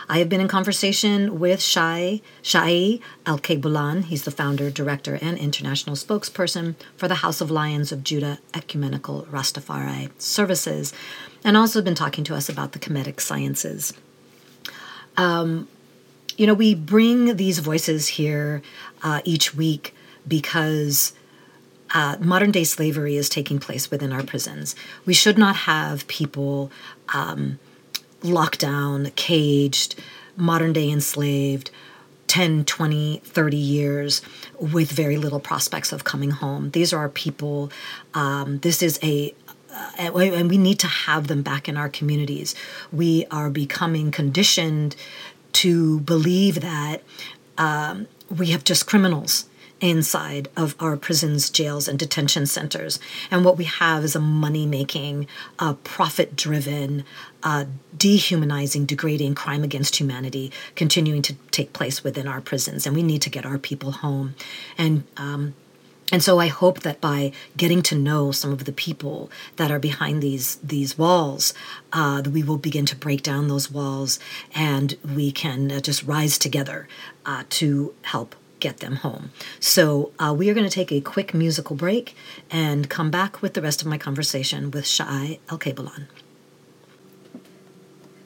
I 0.09 0.19
have 0.19 0.29
been 0.29 0.41
in 0.41 0.49
conversation 0.49 1.39
with 1.39 1.63
Shai, 1.63 2.23
Shai 2.43 2.99
El 3.25 3.39
Bulan. 3.39 4.03
He's 4.03 4.25
the 4.25 4.33
founder, 4.33 4.69
director, 4.69 5.17
and 5.23 5.39
international 5.39 5.95
spokesperson 5.95 6.75
for 6.97 7.07
the 7.07 7.23
House 7.23 7.41
of 7.41 7.53
Lions 7.53 7.93
of 7.93 8.03
Judah 8.03 8.41
Ecumenical 8.53 9.29
Rastafari 9.31 10.11
Services, 10.21 10.93
and 11.45 11.57
also 11.57 11.81
been 11.83 11.95
talking 11.95 12.25
to 12.25 12.35
us 12.35 12.49
about 12.49 12.73
the 12.73 12.81
Kemetic 12.81 13.21
sciences. 13.21 13.95
Um, 15.17 15.69
you 16.39 16.47
know, 16.47 16.55
we 16.55 16.75
bring 16.75 17.37
these 17.37 17.59
voices 17.59 18.07
here 18.09 18.63
uh, 19.03 19.21
each 19.25 19.55
week 19.55 19.93
because 20.27 21.13
uh, 21.93 22.17
modern 22.21 22.53
day 22.53 22.65
slavery 22.65 23.17
is 23.17 23.29
taking 23.29 23.59
place 23.59 23.91
within 23.91 24.13
our 24.13 24.23
prisons. 24.23 24.77
We 25.05 25.15
should 25.15 25.37
not 25.37 25.57
have 25.57 26.07
people 26.07 26.71
um, 27.13 27.59
locked 28.23 28.61
down, 28.61 29.11
caged, 29.17 30.01
modern 30.37 30.73
day 30.73 30.89
enslaved. 30.89 31.71
10, 32.29 32.67
20, 32.67 33.23
30 33.25 33.57
years 33.57 34.21
with 34.61 34.93
very 34.93 35.17
little 35.17 35.41
prospects 35.41 35.93
of 35.93 36.05
coming 36.05 36.29
home. 36.29 36.71
These 36.73 36.93
are 36.93 36.99
our 36.99 37.09
people. 37.09 37.73
Um, 38.13 38.59
this 38.59 38.83
is 38.83 39.01
a 39.03 39.35
uh, 39.79 40.19
and 40.19 40.51
we 40.51 40.59
need 40.59 40.79
to 40.81 40.87
have 40.87 41.27
them 41.29 41.43
back 41.43 41.69
in 41.69 41.77
our 41.77 41.89
communities. 41.89 42.55
We 42.93 43.27
are 43.31 43.51
becoming 43.51 44.11
conditioned 44.11 44.97
to 45.59 45.99
believe 46.01 46.61
that 46.61 47.03
um, 47.57 48.07
we 48.31 48.49
have 48.49 48.63
just 48.63 48.87
criminals 48.87 49.47
inside 49.81 50.49
of 50.57 50.77
our 50.79 50.97
prisons, 50.97 51.51
jails, 51.51 51.89
and 51.89 51.99
detention 51.99 52.47
centers. 52.47 53.01
And 53.31 53.45
what 53.45 53.57
we 53.57 53.65
have 53.65 54.05
is 54.05 54.15
a 54.15 54.21
money 54.21 54.67
making, 54.67 55.27
uh, 55.59 55.75
profit 55.85 56.37
driven, 56.37 57.05
uh, 57.43 57.65
dehumanizing, 57.97 58.87
degrading 58.87 59.35
crime 59.35 59.65
against 59.65 59.97
humanity 59.97 60.53
continuing 60.77 61.23
to 61.23 61.35
take 61.51 61.73
place 61.73 62.05
within 62.05 62.29
our 62.29 62.41
prisons. 62.41 62.87
And 62.87 62.95
we 62.95 63.03
need 63.03 63.23
to 63.23 63.31
get 63.31 63.45
our 63.45 63.59
people 63.59 63.93
home. 63.93 64.35
And 64.77 65.05
um, 65.17 65.55
and 66.11 66.23
so 66.23 66.39
I 66.39 66.47
hope 66.47 66.81
that 66.81 67.01
by 67.01 67.33
getting 67.57 67.83
to 67.83 67.95
know 67.95 68.33
some 68.33 68.53
of 68.53 68.65
the 68.65 68.73
people 68.73 69.31
that 69.57 69.71
are 69.71 69.79
behind 69.79 70.23
these 70.23 70.57
these 70.57 70.97
walls, 70.97 71.55
uh, 71.93 72.23
we 72.31 72.43
will 72.43 72.59
begin 72.59 72.87
to 72.87 72.97
break 72.97 73.23
down 73.23 73.49
those 73.49 73.71
walls, 73.71 74.19
and 74.55 74.97
we 75.05 75.31
can 75.31 75.71
uh, 75.71 75.81
just 75.81 76.03
rise 76.05 76.39
together 76.39 76.89
uh, 77.27 77.45
to 77.51 77.95
help 78.03 78.35
get 78.61 78.79
them 78.79 78.97
home. 78.97 79.31
So 79.61 80.13
uh, 80.19 80.35
we 80.37 80.51
are 80.51 80.55
going 80.55 80.67
to 80.67 80.73
take 80.73 80.91
a 80.91 81.01
quick 81.01 81.33
musical 81.35 81.77
break 81.77 82.17
and 82.51 82.89
come 82.89 83.11
back 83.11 83.41
with 83.41 83.55
the 83.55 83.63
rest 83.63 83.83
of 83.83 83.87
my 83.89 83.99
conversation 83.99 84.71
with 84.71 84.87
Shai 84.87 85.39
Alkebu-Lan. 85.49 86.09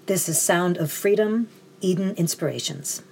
This 0.06 0.28
is 0.28 0.40
Sound 0.40 0.78
of 0.78 0.90
Freedom, 0.90 1.48
Eden 1.80 2.14
Inspirations. 2.16 3.02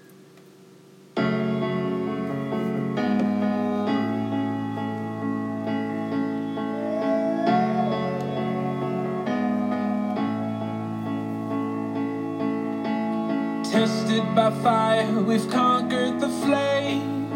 By 14.51 14.63
fire, 14.63 15.21
we've 15.21 15.49
conquered 15.49 16.19
the 16.19 16.29
flame. 16.29 17.29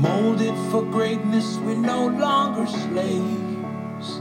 Molded 0.00 0.54
for 0.70 0.82
greatness, 0.82 1.56
we're 1.56 1.74
no 1.74 2.06
longer 2.06 2.64
slaves. 2.68 4.20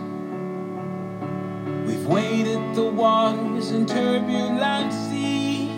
We've 1.85 2.07
waded 2.07 2.73
the 2.73 2.85
waters 2.85 3.69
in 3.69 3.85
turbulent 3.85 4.91
seas. 4.91 5.69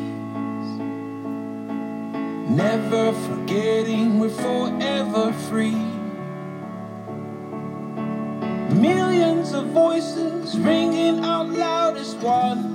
Never 2.50 3.12
forgetting 3.12 4.20
we're 4.20 4.30
forever 4.30 5.34
free. 5.50 5.86
Millions 8.74 9.52
of 9.52 9.66
voices 9.68 10.58
ringing 10.58 11.26
out 11.26 11.50
loud 11.50 11.98
as 11.98 12.16
one. 12.16 12.75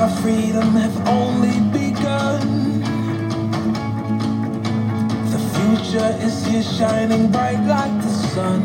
our 0.00 0.08
freedom 0.22 0.72
have 0.76 1.08
only 1.08 1.60
begun. 1.78 2.80
The 5.30 5.40
future 5.54 6.16
is 6.24 6.46
here 6.46 6.62
shining 6.62 7.30
bright 7.30 7.62
like 7.66 7.94
the 8.00 8.08
sun. 8.32 8.62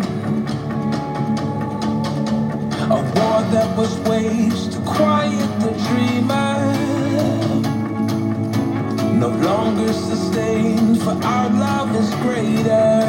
A 2.90 3.02
war 3.16 3.42
that 3.52 3.70
was 3.78 3.94
waged 4.08 4.72
to 4.74 4.80
quiet 4.86 5.50
the 5.60 5.74
dreamer. 5.88 6.56
No 9.20 9.28
longer 9.28 9.92
sustained, 9.92 11.02
for 11.02 11.18
our 11.22 11.50
love 11.50 11.94
is 11.98 12.10
greater. 12.24 13.04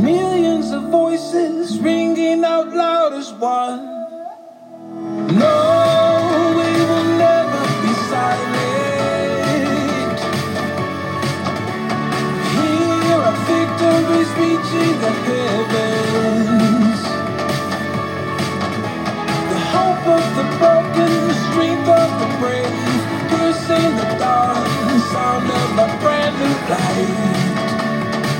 Millions 0.00 0.70
of 0.70 0.84
voices 0.84 1.78
ringing 1.78 2.42
out 2.42 2.68
loud 2.68 3.12
as 3.12 3.30
one. 3.34 3.87
The 25.46 25.54
of 25.54 25.78
a 25.78 25.88
brand 26.02 26.34
new 26.38 26.56
light. 26.68 27.06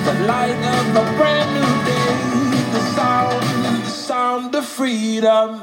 The 0.04 0.14
light 0.26 0.62
of 0.78 0.96
a 0.96 1.16
brand 1.16 1.50
new 1.54 1.72
day, 1.84 2.72
the 2.72 2.80
sound, 2.96 3.84
the 3.84 3.90
sound 3.90 4.54
of 4.54 4.64
freedom. 4.64 5.60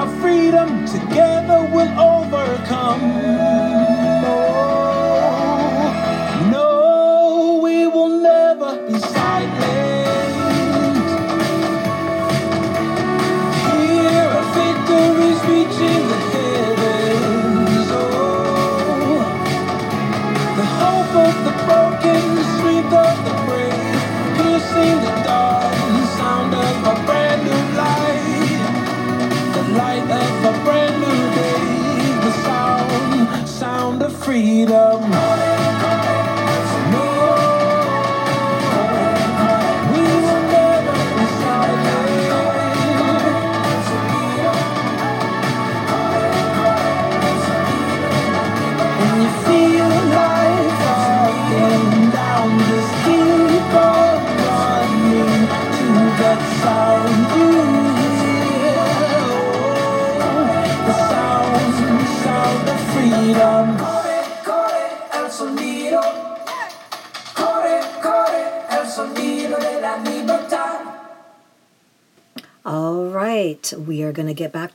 Our 0.00 0.08
freedom, 0.18 0.86
together 0.86 1.68
we'll 1.70 2.00
overcome. 2.00 3.89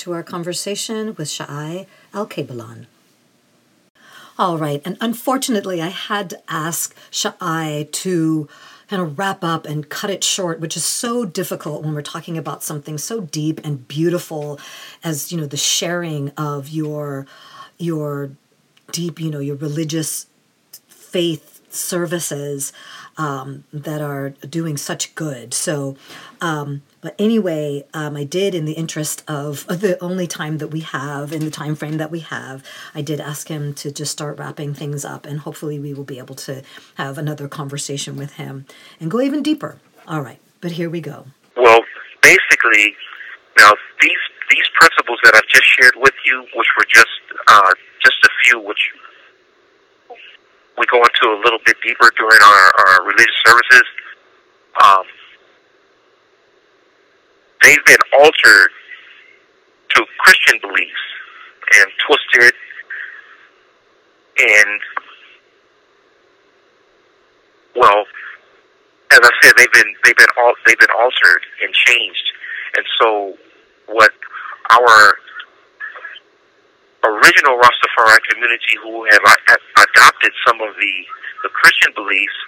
To 0.06 0.14
our 0.14 0.22
conversation 0.22 1.16
with 1.16 1.30
Sha'ai 1.30 1.88
Al 2.14 2.28
Kabalan. 2.28 2.86
All 4.38 4.56
right, 4.56 4.80
and 4.86 4.98
unfortunately, 5.02 5.82
I 5.82 5.88
had 5.88 6.30
to 6.30 6.40
ask 6.48 6.96
Shai 7.10 7.88
to 7.92 8.48
kind 8.88 9.02
of 9.02 9.18
wrap 9.18 9.44
up 9.44 9.66
and 9.66 9.90
cut 9.90 10.12
it 10.12 10.24
short, 10.24 10.60
which 10.60 10.78
is 10.78 10.86
so 10.86 11.26
difficult 11.26 11.82
when 11.82 11.96
we're 11.96 12.04
talking 12.04 12.38
about 12.38 12.62
something 12.62 13.00
so 13.00 13.22
deep 13.22 13.60
and 13.64 13.88
beautiful 13.88 14.60
as 15.04 15.32
you 15.32 15.40
know 15.40 15.48
the 15.48 15.58
sharing 15.58 16.30
of 16.38 16.70
your 16.70 17.26
your 17.80 18.30
deep, 18.92 19.20
you 19.20 19.32
know, 19.32 19.40
your 19.40 19.56
religious 19.56 20.28
faith 20.88 21.62
services 21.74 22.72
um, 23.18 23.64
that 23.72 24.02
are 24.02 24.32
doing 24.50 24.78
such 24.78 25.16
good. 25.16 25.54
So, 25.54 25.96
um, 26.42 26.82
but 27.02 27.16
anyway, 27.20 27.86
um, 27.94 28.16
I 28.16 28.24
did, 28.24 28.54
in 28.56 28.66
the 28.66 28.74
interest 28.74 29.24
of 29.28 29.66
the 29.68 29.98
only 30.04 30.28
time 30.28 30.58
that 30.58 30.68
we 30.68 30.82
have, 30.82 31.32
in 31.32 31.46
the 31.46 31.52
time 31.52 31.76
frame 31.76 31.98
that 31.98 32.12
we 32.12 32.22
have, 32.22 32.64
I 32.94 33.02
did 33.02 33.20
ask 33.20 33.48
him 33.48 33.74
to 33.76 33.92
just 33.92 34.12
start 34.12 34.38
wrapping 34.38 34.74
things 34.74 35.06
up, 35.06 35.26
and 35.26 35.40
hopefully 35.40 35.80
we 35.80 35.94
will 35.94 36.04
be 36.04 36.20
able 36.20 36.36
to 36.36 36.64
have 36.96 37.18
another 37.18 37.48
conversation 37.48 38.16
with 38.16 38.34
him 38.34 38.66
and 39.00 39.10
go 39.10 39.22
even 39.22 39.44
deeper. 39.44 39.78
All 40.08 40.22
right, 40.22 40.40
but 40.62 40.74
here 40.74 40.90
we 40.90 41.02
go. 41.02 41.26
Well, 41.56 41.82
basically, 42.22 42.96
now 43.58 43.72
these 44.02 44.18
these 44.52 44.66
principles 44.80 45.20
that 45.24 45.34
I've 45.34 45.48
just 45.48 45.66
shared 45.66 45.96
with 45.98 46.14
you, 46.26 46.42
which 46.56 46.68
were 46.78 46.86
just 46.94 47.10
uh, 47.48 47.72
just 48.04 48.18
a 48.24 48.30
few, 48.44 48.60
which 48.60 48.92
we 50.78 50.86
go 50.92 50.98
into 50.98 51.26
a 51.32 51.40
little 51.44 51.60
bit 51.66 51.76
deeper 51.84 52.12
during 52.18 52.42
our, 52.42 52.72
our 52.80 53.06
religious 53.06 53.36
services. 53.46 53.88
Um, 54.84 55.04
they've 57.62 57.86
been 57.86 58.04
altered 58.20 58.70
to 59.96 60.06
Christian 60.20 60.60
beliefs 60.62 61.06
and 61.80 61.88
twisted 62.08 62.54
and 64.38 64.82
well, 67.76 68.06
as 69.12 69.20
I 69.22 69.30
said, 69.42 69.54
they've 69.58 69.72
been 69.72 69.94
they've 70.04 70.16
been 70.16 70.28
they've 70.66 70.80
been 70.80 70.96
altered 71.00 71.42
and 71.64 71.74
changed, 71.74 72.32
and 72.78 72.86
so 73.00 73.38
what 73.88 74.12
our 74.72 75.18
original 77.06 77.58
Rastafari 77.58 78.20
community, 78.30 78.76
who 78.82 79.06
have 79.06 79.24
adopted 79.78 80.32
some 80.46 80.62
of 80.62 80.76
the 80.76 80.94
the 81.44 81.50
Christian 81.50 81.94
beliefs, 81.94 82.40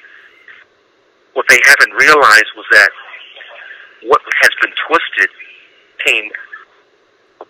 what 1.34 1.46
they 1.48 1.62
haven't 1.70 1.94
realized 1.94 2.50
was 2.58 2.66
that 2.72 2.90
what 4.10 4.22
has 4.42 4.54
been 4.62 4.74
twisted 4.90 5.30
came 6.02 6.32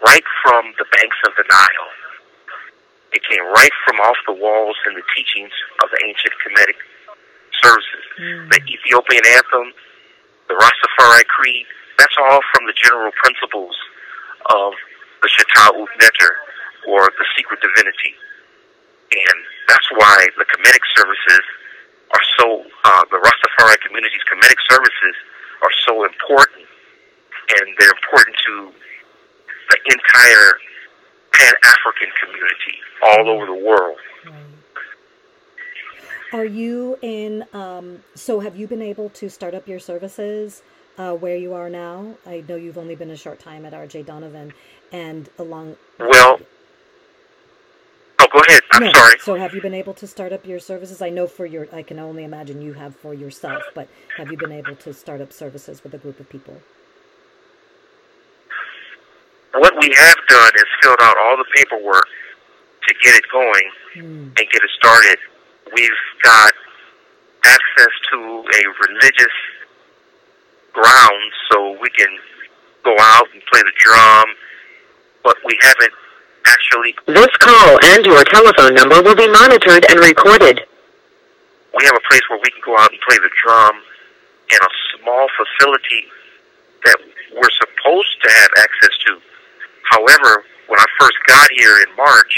right 0.03 0.27
from 0.43 0.75
the 0.75 0.85
banks 0.91 1.15
of 1.23 1.31
the 1.39 1.45
Nile. 1.47 1.89
It 3.15 3.23
came 3.23 3.43
right 3.55 3.71
from 3.87 4.03
off 4.03 4.19
the 4.27 4.35
walls 4.35 4.75
and 4.85 4.97
the 4.97 5.07
teachings 5.15 5.55
of 5.83 5.89
the 5.89 5.99
ancient 6.03 6.35
Kemetic 6.43 6.75
services. 7.63 8.03
Mm. 8.19 8.51
The 8.51 8.59
Ethiopian 8.67 9.23
anthem, 9.39 9.71
the 10.51 10.55
Rastafari 10.59 11.25
Creed, 11.31 11.65
that's 11.97 12.15
all 12.19 12.39
from 12.53 12.67
the 12.67 12.75
general 12.75 13.11
principles 13.23 13.75
of 14.51 14.73
the 15.21 15.29
Shetaut 15.31 15.87
Neter, 15.99 16.33
or 16.87 17.11
the 17.19 17.25
secret 17.35 17.59
divinity. 17.59 18.15
And 19.11 19.37
that's 19.67 19.87
why 19.91 20.27
the 20.39 20.45
Kemetic 20.47 20.83
services 20.95 21.43
are 22.11 22.25
so, 22.39 22.63
uh, 22.83 23.03
the 23.11 23.19
Rastafari 23.19 23.79
community's 23.85 24.23
Kemetic 24.31 24.57
services 24.69 25.15
are 25.61 25.71
so 25.85 26.05
important, 26.05 26.65
and 27.59 27.75
they're 27.77 27.91
important 27.91 28.35
to 28.47 28.71
the 29.69 29.77
entire 29.91 30.59
Pan 31.33 31.53
African 31.63 32.09
community 32.23 32.75
all 33.03 33.29
over 33.29 33.45
the 33.45 33.65
world. 33.65 33.97
Are 36.33 36.45
you 36.45 36.97
in? 37.01 37.45
Um, 37.53 37.99
so, 38.15 38.41
have 38.41 38.57
you 38.57 38.67
been 38.67 38.81
able 38.81 39.09
to 39.11 39.29
start 39.29 39.53
up 39.53 39.67
your 39.67 39.79
services 39.79 40.61
uh, 40.97 41.13
where 41.13 41.37
you 41.37 41.53
are 41.53 41.69
now? 41.69 42.15
I 42.25 42.43
know 42.47 42.55
you've 42.55 42.77
only 42.77 42.95
been 42.95 43.11
a 43.11 43.15
short 43.15 43.39
time 43.39 43.65
at 43.65 43.71
RJ 43.71 44.05
Donovan, 44.05 44.53
and 44.91 45.29
along. 45.39 45.77
Well, 45.99 46.39
go 48.31 48.39
ahead. 48.47 48.61
I'm 48.71 48.83
No, 48.83 48.91
sorry. 48.93 49.15
So, 49.19 49.35
have 49.35 49.53
you 49.53 49.61
been 49.61 49.73
able 49.73 49.93
to 49.95 50.07
start 50.07 50.31
up 50.33 50.45
your 50.45 50.59
services? 50.59 51.01
I 51.01 51.09
know 51.09 51.27
for 51.27 51.45
your, 51.45 51.67
I 51.73 51.83
can 51.83 51.99
only 51.99 52.23
imagine 52.23 52.61
you 52.61 52.73
have 52.73 52.95
for 52.95 53.13
yourself, 53.13 53.63
but 53.73 53.87
have 54.17 54.31
you 54.31 54.37
been 54.37 54.51
able 54.51 54.75
to 54.75 54.93
start 54.93 55.21
up 55.21 55.31
services 55.33 55.83
with 55.83 55.93
a 55.93 55.97
group 55.97 56.19
of 56.19 56.29
people? 56.29 56.61
What 59.53 59.73
we 59.81 59.93
have 59.97 60.15
done 60.27 60.51
is 60.55 60.65
filled 60.83 61.01
out 61.01 61.15
all 61.17 61.37
the 61.37 61.45
paperwork 61.55 62.07
to 62.87 62.93
get 63.03 63.15
it 63.15 63.23
going 63.31 63.71
Hmm. 63.95 64.23
and 64.27 64.35
get 64.35 64.61
it 64.63 64.69
started. 64.77 65.17
We've 65.75 65.89
got 66.23 66.53
access 67.43 67.93
to 68.11 68.17
a 68.17 68.61
religious 68.87 69.33
ground 70.73 71.31
so 71.51 71.77
we 71.81 71.89
can 71.89 72.17
go 72.83 72.95
out 72.99 73.27
and 73.33 73.41
play 73.51 73.61
the 73.61 73.71
drum, 73.77 74.25
but 75.23 75.37
we 75.45 75.57
haven't 75.61 75.93
actually, 76.47 76.95
This 77.07 77.33
call 77.37 77.77
and 77.95 78.05
your 78.05 78.23
telephone 78.23 78.73
number 78.75 79.01
will 79.01 79.15
be 79.15 79.27
monitored 79.27 79.85
and 79.89 79.99
recorded. 79.99 80.65
we 81.77 81.85
have 81.85 81.95
a 81.95 82.05
place 82.09 82.21
where 82.29 82.39
we 82.41 82.49
can 82.49 82.61
go 82.65 82.75
out 82.77 82.91
and 82.91 82.99
play 83.01 83.17
the 83.21 83.29
drum 83.43 83.75
in 84.49 84.57
a 84.57 84.71
small 84.97 85.27
facility 85.37 86.07
that 86.85 86.97
we're 87.35 87.55
supposed 87.59 88.15
to 88.23 88.29
have 88.31 88.49
access 88.57 88.95
to. 89.05 89.19
However, 89.91 90.43
when 90.67 90.79
I 90.79 90.85
first 90.99 91.17
got 91.27 91.47
here 91.55 91.77
in 91.85 91.95
March, 91.95 92.33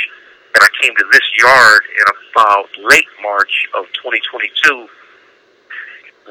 and 0.56 0.64
I 0.64 0.70
came 0.82 0.96
to 0.96 1.06
this 1.14 1.28
yard 1.40 1.82
in 1.94 2.06
about 2.34 2.68
late 2.90 3.08
March 3.22 3.54
of 3.78 3.86
2022, 4.02 4.90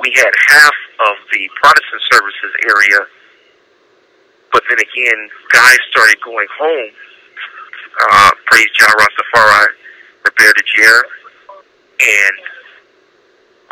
we 0.02 0.12
had 0.14 0.30
half 0.48 0.76
of 1.10 1.16
the 1.32 1.48
Protestant 1.60 2.02
services 2.12 2.52
area, 2.68 3.00
but 4.52 4.62
then 4.68 4.78
again, 4.78 5.20
guys 5.50 5.78
started 5.90 6.20
going 6.24 6.46
home. 6.58 6.90
Uh, 8.00 8.30
praise 8.46 8.68
Jah 8.78 8.92
Rastafari, 8.94 9.66
prepare 10.22 10.52
the 10.56 10.62
chair, 10.64 11.02
and 12.00 12.36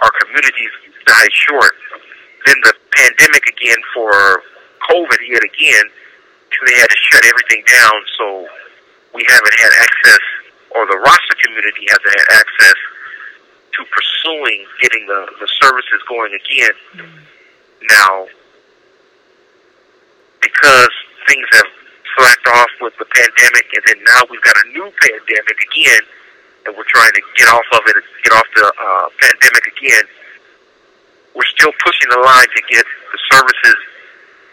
our 0.02 0.10
communities 0.20 0.70
died 1.06 1.32
short. 1.32 1.72
Then 2.46 2.56
the 2.62 2.74
pandemic 2.94 3.46
again 3.46 3.78
for 3.94 4.42
COVID 4.90 5.20
hit 5.26 5.42
again, 5.42 5.86
and 5.86 6.60
they 6.66 6.74
had 6.78 6.88
to 6.90 6.96
shut 7.10 7.24
everything 7.24 7.64
down. 7.72 7.98
So 8.18 8.48
we 9.14 9.24
haven't 9.28 9.54
had 9.58 9.72
access, 9.80 10.24
or 10.74 10.86
the 10.86 10.98
Rasta 10.98 11.34
community 11.42 11.86
hasn't 11.88 12.14
had 12.18 12.28
access 12.38 12.78
to 13.74 13.84
pursuing 13.84 14.66
getting 14.80 15.06
the, 15.06 15.26
the 15.40 15.48
services 15.60 16.00
going 16.08 16.32
again. 16.34 17.10
Now, 17.90 18.26
because 20.40 20.90
things 21.28 21.46
have 21.52 21.66
slacked 22.16 22.48
off 22.48 22.72
with 22.80 22.96
the 22.98 23.04
pandemic, 23.04 23.66
and 23.76 23.82
then 23.86 23.98
now 24.04 24.20
we've 24.30 24.42
got 24.42 24.56
a 24.64 24.66
new 24.72 24.88
pandemic 24.88 25.58
again, 25.70 26.02
and 26.66 26.76
we're 26.76 26.88
trying 26.88 27.12
to 27.12 27.22
get 27.36 27.48
off 27.48 27.68
of 27.72 27.82
it, 27.86 27.96
get 28.24 28.32
off 28.32 28.48
the 28.56 28.66
uh, 28.66 29.06
pandemic 29.20 29.64
again. 29.76 30.04
We're 31.36 31.50
still 31.52 31.72
pushing 31.84 32.08
the 32.10 32.20
line 32.24 32.48
to 32.48 32.62
get 32.72 32.84
the 33.12 33.20
services 33.30 33.78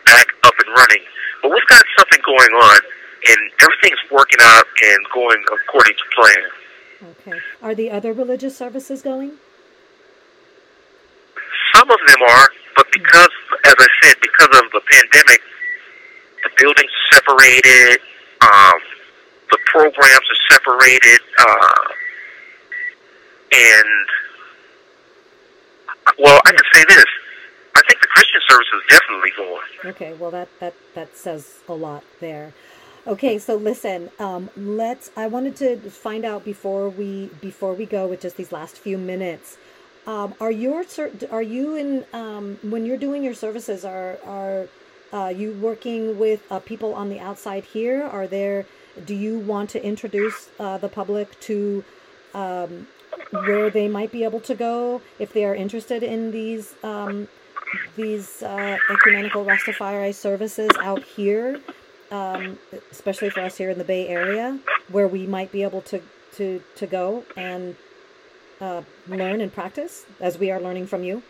back 0.05 0.27
up 0.43 0.53
and 0.59 0.69
running. 0.75 1.03
But 1.41 1.51
we've 1.51 1.67
got 1.67 1.83
something 1.97 2.19
going 2.25 2.53
on, 2.53 2.79
and 3.29 3.39
everything's 3.63 4.03
working 4.11 4.39
out 4.41 4.67
and 4.67 4.99
going 5.13 5.43
according 5.47 5.95
to 5.95 6.05
plan. 6.15 6.43
Okay. 7.03 7.39
Are 7.61 7.75
the 7.75 7.91
other 7.91 8.13
religious 8.13 8.55
services 8.55 9.01
going? 9.01 9.31
Some 11.75 11.89
of 11.89 11.99
them 12.07 12.21
are, 12.21 12.49
but 12.75 12.85
because, 12.91 13.33
as 13.65 13.75
I 13.77 13.87
said, 14.03 14.15
because 14.21 14.51
of 14.53 14.71
the 14.71 14.81
pandemic, 14.91 15.41
the 16.43 16.51
buildings 16.57 16.91
are 16.91 17.15
separated, 17.15 17.99
um, 18.41 18.79
the 19.51 19.57
programs 19.65 20.27
are 20.29 20.55
separated, 20.55 21.19
uh, 21.39 21.87
and 23.51 24.07
well, 26.19 26.39
I 26.45 26.51
can 26.51 26.65
say 26.73 26.83
this: 26.87 27.05
I 27.75 27.81
think 27.87 28.01
the 28.01 28.07
Christian 28.07 28.41
service 28.47 28.67
is 28.75 28.81
definitely 28.89 29.31
going. 29.37 29.93
Okay, 29.93 30.13
well 30.13 30.31
that 30.31 30.49
that 30.59 30.73
that 30.95 31.15
says 31.15 31.59
a 31.67 31.73
lot 31.73 32.03
there. 32.19 32.53
Okay, 33.05 33.37
so 33.37 33.55
listen, 33.55 34.09
um, 34.19 34.49
let's. 34.55 35.11
I 35.17 35.27
wanted 35.27 35.55
to 35.57 35.77
find 35.89 36.23
out 36.23 36.45
before 36.45 36.89
we 36.89 37.29
before 37.41 37.73
we 37.73 37.85
go 37.85 38.07
with 38.07 38.21
just 38.21 38.37
these 38.37 38.51
last 38.51 38.77
few 38.77 38.97
minutes. 38.97 39.57
Um, 40.07 40.33
are 40.39 40.51
your 40.51 40.85
are 41.31 41.41
you 41.41 41.75
in 41.75 42.05
um, 42.13 42.59
when 42.63 42.85
you're 42.85 42.97
doing 42.97 43.23
your 43.23 43.33
services? 43.33 43.85
Are 43.85 44.17
are 44.25 44.67
uh, 45.13 45.27
you 45.27 45.53
working 45.53 46.17
with 46.17 46.41
uh, 46.51 46.59
people 46.59 46.93
on 46.93 47.09
the 47.09 47.19
outside 47.19 47.63
here? 47.63 48.03
Are 48.03 48.27
there? 48.27 48.65
Do 49.05 49.13
you 49.13 49.39
want 49.39 49.69
to 49.71 49.83
introduce 49.83 50.49
uh, 50.59 50.77
the 50.77 50.89
public 50.89 51.39
to 51.41 51.83
um, 52.33 52.87
where 53.31 53.69
they 53.69 53.87
might 53.87 54.11
be 54.11 54.23
able 54.23 54.39
to 54.41 54.55
go 54.55 55.01
if 55.19 55.33
they 55.33 55.45
are 55.45 55.55
interested 55.55 56.03
in 56.03 56.31
these 56.31 56.75
um, 56.83 57.27
these 57.95 58.43
uh, 58.43 58.77
ecumenical 58.91 59.45
Rastafari 59.45 60.13
services 60.13 60.69
out 60.79 61.03
here, 61.03 61.59
um, 62.11 62.57
especially 62.91 63.29
for 63.29 63.41
us 63.41 63.57
here 63.57 63.69
in 63.69 63.77
the 63.77 63.83
Bay 63.83 64.07
Area, 64.07 64.59
where 64.89 65.07
we 65.07 65.25
might 65.25 65.51
be 65.51 65.63
able 65.63 65.81
to 65.81 66.01
to 66.37 66.61
to 66.75 66.87
go 66.87 67.23
and 67.37 67.75
uh, 68.61 68.81
learn 69.07 69.41
and 69.41 69.53
practice 69.53 70.05
as 70.19 70.37
we 70.37 70.49
are 70.49 70.59
learning 70.59 70.87
from 70.87 71.03
you. 71.03 71.21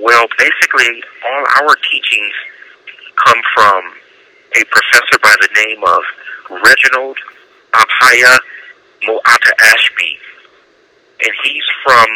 Well, 0.00 0.26
basically, 0.38 1.02
all 1.24 1.44
our 1.60 1.76
teachings 1.90 2.32
come 3.24 3.40
from 3.54 3.82
a 4.56 4.64
professor 4.64 5.18
by 5.22 5.34
the 5.40 5.48
name 5.66 5.84
of 5.84 6.02
Reginald 6.64 7.18
Abhaya 7.74 8.38
Muata 9.06 9.52
Ashby. 9.60 10.18
And 11.24 11.32
he's 11.44 11.64
from 11.84 12.06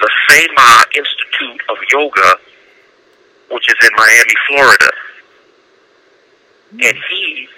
the 0.00 0.10
Sema 0.28 0.84
Institute 0.94 1.62
of 1.68 1.76
Yoga, 1.92 2.36
which 3.50 3.66
is 3.68 3.76
in 3.82 3.90
Miami, 3.96 4.34
Florida. 4.48 4.90
And 6.72 6.96
he 7.10 7.48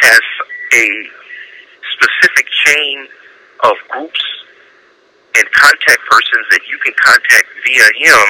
has 0.00 0.20
a 0.74 1.06
specific 1.94 2.46
chain 2.66 3.06
of 3.64 3.74
groups 3.88 4.24
and 5.36 5.50
contact 5.52 6.00
persons 6.10 6.46
that 6.50 6.60
you 6.68 6.78
can 6.78 6.92
contact 7.00 7.46
via 7.64 7.88
him, 7.96 8.26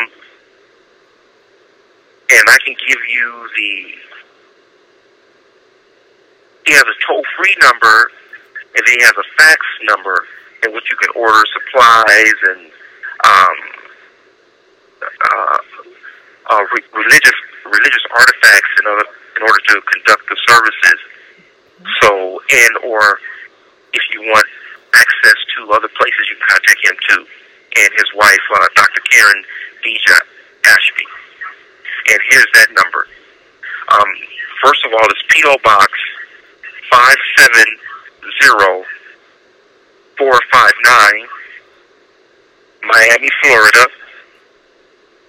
and 2.30 2.44
I 2.48 2.58
can 2.64 2.74
give 2.86 3.02
you 3.08 3.48
the. 3.56 3.72
He 6.66 6.72
has 6.74 6.84
a 6.84 6.96
toll 7.06 7.22
free 7.36 7.56
number, 7.60 8.10
and 8.76 8.82
then 8.86 8.94
he 8.98 9.02
has 9.02 9.16
a 9.18 9.26
fax 9.36 9.60
number 9.90 10.26
in 10.64 10.72
which 10.72 10.84
you 10.90 10.96
can 10.96 11.10
order 11.16 11.42
supplies 11.52 12.38
and 12.54 12.70
um, 13.24 13.56
uh, 15.02 15.58
uh, 16.50 16.62
re- 16.74 16.90
religious 16.94 17.38
religious 17.66 18.04
artifacts 18.14 18.70
in 18.78 18.86
order 18.86 19.06
in 19.36 19.42
order 19.42 19.60
to 19.68 19.80
conduct 19.90 20.22
the 20.28 20.36
services. 20.46 20.98
So, 22.02 22.40
and 22.52 22.76
or 22.86 23.18
if 23.92 24.02
you 24.12 24.22
want 24.22 24.46
access 24.94 25.38
to 25.56 25.72
other 25.72 25.88
places, 25.88 26.28
you 26.30 26.36
can 26.36 26.46
contact 26.48 26.80
him 26.84 26.96
too, 27.08 27.22
and 27.76 27.90
his 27.96 28.10
wife, 28.14 28.44
uh, 28.54 28.66
Dr. 28.76 29.00
Karen 29.10 29.44
Deja 29.82 30.18
Ashby. 30.66 31.06
And 32.10 32.20
here's 32.30 32.50
that 32.54 32.68
number. 32.74 33.06
Um, 33.88 34.10
first 34.64 34.84
of 34.84 34.92
all, 34.92 35.06
it's 35.10 35.22
P.O. 35.28 35.56
Box 35.64 35.92
five 36.90 37.16
seven 37.36 37.64
zero 38.42 38.84
four 40.18 40.38
five 40.52 40.72
nine, 40.84 41.26
Miami, 42.84 43.28
Florida. 43.42 43.86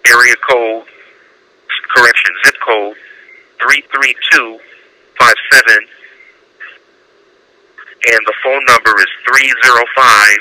Area 0.05 0.36
code, 0.49 0.86
correction, 1.95 2.32
zip 2.45 2.55
code 2.68 2.97
three 3.61 3.84
three 3.93 4.16
two 4.32 4.59
five 5.18 5.36
seven 5.51 5.88
and 8.12 8.20
the 8.28 8.34
phone 8.43 8.64
number 8.68 8.99
is 8.99 9.08
305 9.24 10.38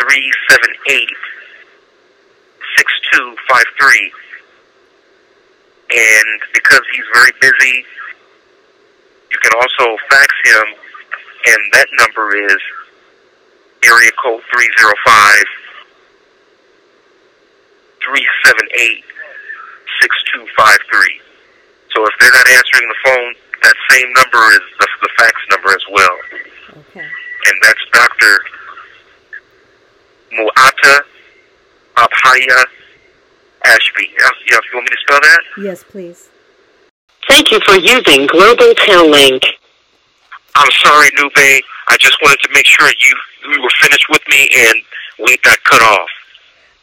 378 0.00 1.08
6253. 2.76 4.12
And 5.90 6.40
because 6.54 6.80
he's 6.94 7.04
very 7.12 7.32
busy, 7.40 7.84
you 9.30 9.38
can 9.42 9.52
also 9.60 9.96
fax 10.08 10.32
him, 10.44 10.64
and 11.46 11.60
that 11.72 11.88
number 11.98 12.36
is 12.36 12.60
area 13.84 14.10
code 14.22 14.42
305 14.48 15.44
378 18.00 19.04
6253. 20.00 21.20
So 21.92 22.06
if 22.06 22.14
they're 22.20 22.32
not 22.32 22.48
answering 22.48 22.88
the 22.88 23.00
phone, 23.04 23.34
that 23.62 23.74
same 23.90 24.12
number 24.12 24.52
is 24.52 24.60
the, 24.78 24.88
the 25.02 25.08
fax 25.18 25.34
number 25.50 25.68
as 25.70 25.84
well. 25.90 26.16
Okay. 26.78 27.06
And 27.46 27.56
that's 27.62 27.80
Dr. 27.92 28.38
Muata 30.32 31.00
Abhaya 31.96 32.64
Ashby. 33.64 34.08
Yeah, 34.18 34.28
you 34.50 34.58
want 34.74 34.84
me 34.84 34.90
to 34.90 34.96
spell 35.02 35.20
that? 35.20 35.40
Yes, 35.58 35.84
please. 35.84 36.28
Thank 37.28 37.50
you 37.50 37.60
for 37.66 37.76
using 37.76 38.26
Global 38.26 38.72
Link. 39.10 39.42
I'm 40.54 40.70
sorry, 40.82 41.08
Nube. 41.18 41.62
I 41.88 41.96
just 41.98 42.16
wanted 42.22 42.38
to 42.42 42.48
make 42.52 42.66
sure 42.66 42.88
you 42.88 43.14
you 43.52 43.62
were 43.62 43.70
finished 43.80 44.06
with 44.08 44.22
me 44.28 44.48
and 44.54 44.74
we 45.18 45.36
got 45.38 45.62
cut 45.64 45.82
off. 45.82 46.08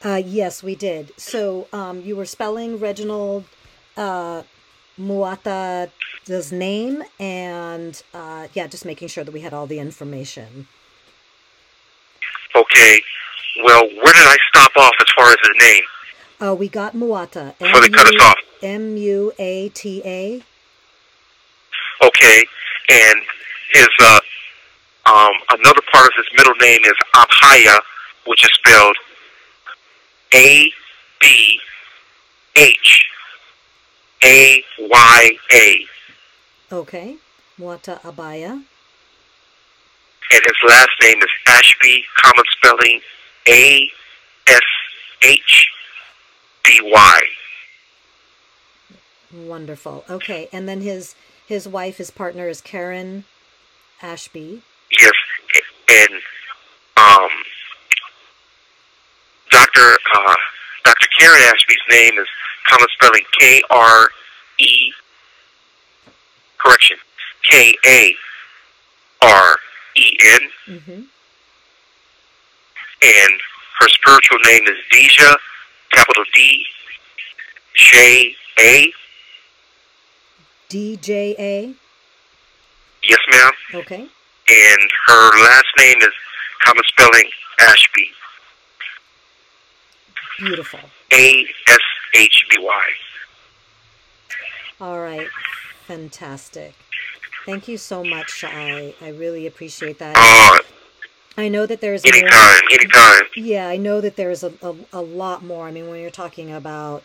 Uh, 0.04 0.22
yes, 0.24 0.64
we 0.64 0.76
did. 0.76 1.12
So 1.18 1.68
um, 1.74 2.02
you 2.02 2.16
were 2.16 2.26
spelling 2.26 2.80
Reginald 2.80 3.46
uh, 3.96 4.44
Muata's 5.00 6.52
name, 6.52 7.04
and 7.20 8.02
uh, 8.14 8.48
yeah, 8.54 8.68
just 8.68 8.86
making 8.86 9.08
sure 9.08 9.24
that 9.24 9.32
we 9.32 9.42
had 9.42 9.54
all 9.54 9.68
the 9.68 9.80
information. 9.80 10.68
Okay. 12.56 13.02
Well, 13.64 13.84
where 13.88 14.14
did 14.14 14.28
I 14.28 14.38
stop 14.50 14.72
off 14.76 14.94
as 15.00 15.08
far 15.16 15.30
as 15.30 15.38
his 15.42 15.56
name? 15.60 15.84
Uh, 16.40 16.56
we 16.56 16.70
got 16.70 16.94
Muata. 16.94 17.58
Before 17.58 17.82
they 17.82 17.90
cut 17.90 18.08
us 18.08 18.22
off. 18.22 18.36
M 18.62 18.98
U 18.98 19.32
A 19.40 19.70
T 19.70 20.02
A. 20.06 20.44
Okay. 22.04 22.46
And 22.90 23.22
his 23.74 23.88
uh 24.00 24.20
um 25.06 25.32
another 25.52 25.82
part 25.92 26.08
of 26.08 26.14
his 26.16 26.26
middle 26.36 26.56
name 26.62 26.82
is 26.84 26.94
Abhaya, 27.16 27.80
which 28.26 28.44
is 28.44 28.52
spelled 28.54 28.98
A 30.34 30.72
B 31.20 31.60
H 32.56 33.06
A 34.28 34.64
Y 34.78 35.38
A. 35.54 35.86
Okay. 36.70 37.16
Muata 37.58 38.02
Abhaya. 38.02 38.64
And 40.30 40.42
his 40.44 40.70
last 40.70 40.90
name 41.02 41.20
is 41.20 41.30
Ashby, 41.48 42.04
common 42.22 42.44
spelling 42.58 43.00
A 43.48 43.90
S 44.48 44.62
H 45.24 45.70
B 46.66 46.80
Y. 46.84 47.22
Wonderful. 49.34 50.04
Okay, 50.10 50.50
and 50.52 50.68
then 50.68 50.82
his 50.82 51.16
his 51.46 51.66
wife, 51.66 51.98
his 51.98 52.12
partner 52.12 52.50
is 52.50 52.60
Karen 52.60 53.24
Ashby. 54.02 54.62
Yes, 54.92 55.14
and 55.90 56.22
um, 56.98 57.30
Doctor 59.52 59.98
uh, 60.16 60.36
Doctor 60.84 61.08
Karen 61.18 61.42
Ashby's 61.44 61.78
name 61.90 62.20
is 62.20 62.28
common 62.70 62.88
spelling 62.94 63.24
K 63.40 63.62
R 63.70 64.10
E. 64.60 64.92
Correction, 66.60 66.98
K 67.50 67.76
A 67.86 68.16
R 69.22 69.56
E 69.96 70.18
N, 70.24 70.40
Mm-hmm. 70.68 71.02
and 73.02 73.34
her 73.80 73.88
spiritual 73.90 74.40
name 74.46 74.64
is 74.68 74.78
Deja, 74.92 75.36
capital 75.92 76.24
D 76.34 76.66
J 77.76 78.36
A. 78.60 78.92
D 80.70 80.98
J 80.98 81.36
A. 81.40 81.74
Yes, 83.04 83.20
ma'am. 83.32 83.52
Okay. 83.76 84.02
And 84.50 84.90
her 85.08 85.44
last 85.44 85.66
name 85.78 85.98
is 86.02 86.12
common 86.66 86.84
spelling 86.88 87.30
Ashby, 87.62 88.10
Beautiful. 90.40 90.80
A 91.14 91.46
S 91.68 91.80
H 92.14 92.46
B 92.50 92.58
Y. 92.60 92.84
All 94.80 95.00
right. 95.00 95.28
Fantastic. 95.88 96.74
Thank 97.46 97.68
you 97.68 97.78
so 97.78 98.04
much. 98.04 98.44
I 98.46 98.94
I 99.02 99.10
really 99.10 99.48
appreciate 99.48 100.00
that. 100.00 100.16
Uh, 100.18 100.64
I 101.38 101.50
know 101.50 101.66
that 101.66 101.82
there's 101.82 102.04
more. 102.04 102.14
anytime, 102.14 102.62
anytime. 102.72 103.22
Yeah, 103.36 103.68
I 103.68 103.78
know 103.78 104.02
that 104.02 104.16
there's 104.16 104.44
a, 104.44 104.52
a, 104.62 104.76
a 104.92 105.02
lot 105.02 105.44
more. 105.44 105.68
I 105.68 105.72
mean, 105.72 105.88
when 105.88 106.02
you're 106.02 106.10
talking 106.10 106.52
about, 106.52 107.04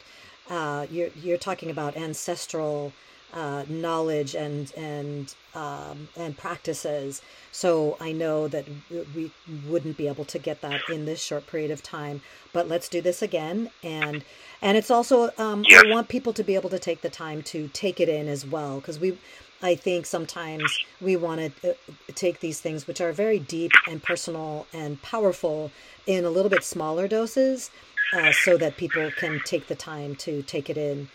uh, 0.49 0.87
you're 0.91 1.11
you're 1.23 1.39
talking 1.39 1.71
about 1.71 1.97
ancestral 1.97 2.93
uh, 3.33 3.65
knowledge 3.69 4.35
and 4.35 4.73
and 4.77 5.35
um, 5.55 6.09
and 6.17 6.37
practices. 6.37 7.23
So 7.51 7.97
I 8.01 8.13
know 8.13 8.49
that 8.49 8.67
we 9.15 9.31
wouldn't 9.67 9.97
be 9.97 10.09
able 10.09 10.25
to 10.27 10.39
get 10.39 10.61
that 10.63 10.81
in 10.89 11.05
this 11.05 11.23
short 11.23 11.47
period 11.47 11.71
of 11.71 11.83
time. 11.83 12.23
But 12.53 12.69
let's 12.69 12.89
do 12.89 13.01
this 13.01 13.23
again, 13.23 13.71
and 13.83 14.25
and 14.61 14.77
it's 14.77 14.91
also 14.91 15.31
um. 15.39 15.65
I 15.71 15.83
want 15.87 16.09
people 16.09 16.33
to 16.35 16.45
be 16.45 16.55
able 16.55 16.71
to 16.71 16.79
take 16.79 17.01
the 17.01 17.11
time 17.11 17.43
to 17.45 17.69
take 17.69 18.01
it 18.01 18.09
in 18.09 18.29
as 18.29 18.47
well 18.47 18.81
because 18.81 18.99
we. 18.99 19.19
I 19.65 19.77
think 19.77 20.07
sometimes 20.07 20.77
we 21.01 21.15
want 21.15 21.61
to 21.63 21.71
uh, 21.71 21.75
take 22.17 22.41
these 22.41 22.61
things, 22.61 22.89
which 22.89 23.01
are 23.01 23.13
very 23.13 23.39
deep 23.39 23.71
and 23.89 24.03
personal 24.03 24.67
and 24.73 25.01
powerful, 25.03 25.71
in 26.05 26.25
a 26.25 26.31
little 26.31 26.51
bit 26.51 26.65
smaller 26.65 27.07
doses, 27.07 27.71
uh, 28.13 28.33
so 28.33 28.57
that 28.57 28.77
people 28.77 29.13
can 29.17 29.41
take 29.45 29.69
the 29.69 29.77
time 29.77 30.17
to 30.17 30.43
take 30.43 30.69
it 30.69 30.77
in 30.77 31.09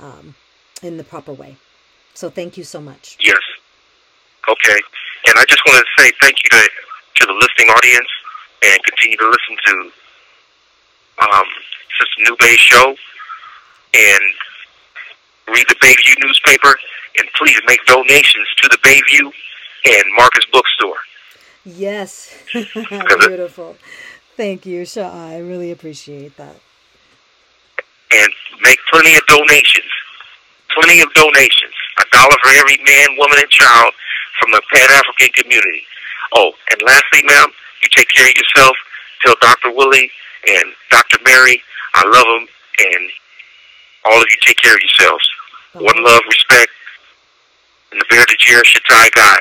um, 0.00 0.34
in 0.84 0.96
the 0.98 1.04
proper 1.04 1.32
way. 1.32 1.56
So 2.14 2.30
thank 2.30 2.56
you 2.56 2.64
so 2.64 2.80
much. 2.80 3.16
Yes. 3.20 3.40
Okay. 4.48 4.80
And 5.26 5.34
I 5.38 5.44
just 5.48 5.62
want 5.66 5.84
to 5.84 6.02
say 6.02 6.12
thank 6.20 6.36
you 6.44 6.50
to 6.50 6.68
to 7.16 7.26
the 7.26 7.32
listening 7.32 7.68
audience 7.70 8.08
and 8.64 8.82
continue 8.84 9.16
to 9.18 9.26
listen 9.26 9.56
to 9.66 9.92
um, 11.22 11.44
Sister 11.98 12.22
Nube 12.24 12.58
show 12.58 12.96
and 13.94 14.22
read 15.48 15.66
the 15.68 15.76
Bayview 15.76 16.14
newspaper 16.24 16.74
and 17.18 17.28
please 17.36 17.58
make 17.66 17.84
donations 17.86 18.48
to 18.62 18.68
the 18.68 18.78
Bayview 18.78 19.30
and 19.86 20.04
Marcus 20.16 20.44
Bookstore. 20.52 20.96
Yes, 21.64 22.34
beautiful. 22.52 23.76
Thank 24.36 24.66
you, 24.66 24.84
Sha. 24.84 25.08
I 25.10 25.38
really 25.38 25.70
appreciate 25.70 26.36
that. 26.36 26.56
and 28.12 28.32
make 28.62 28.78
plenty 28.92 29.14
of 29.16 29.26
donations. 29.26 29.90
Plenty 30.74 31.00
of 31.00 31.12
donations. 31.14 31.74
A 31.98 32.04
dollar 32.10 32.36
for 32.42 32.50
every 32.50 32.78
man, 32.84 33.16
woman, 33.18 33.38
and 33.38 33.50
child 33.50 33.94
from 34.40 34.50
the 34.50 34.62
Pan 34.72 34.90
African 34.90 35.30
community. 35.34 35.84
Oh, 36.34 36.52
and 36.70 36.82
lastly, 36.82 37.22
ma'am, 37.24 37.48
you 37.82 37.88
take 37.94 38.08
care 38.08 38.26
of 38.28 38.34
yourself. 38.34 38.76
Tell 39.24 39.34
Dr. 39.40 39.70
Willie 39.72 40.10
and 40.48 40.72
Dr. 40.90 41.18
Mary 41.24 41.62
I 41.94 42.02
love 42.06 42.24
them, 42.24 42.48
and 42.80 43.10
all 44.04 44.20
of 44.20 44.26
you 44.28 44.36
take 44.42 44.56
care 44.56 44.74
of 44.74 44.80
yourselves. 44.80 45.30
One 45.74 46.04
love, 46.04 46.22
respect, 46.28 46.70
and 47.92 48.00
the 48.00 48.04
Bear 48.10 48.24
de 48.26 48.34
Jer 48.38 48.62
Shatai 48.62 49.12
Guy. 49.12 49.38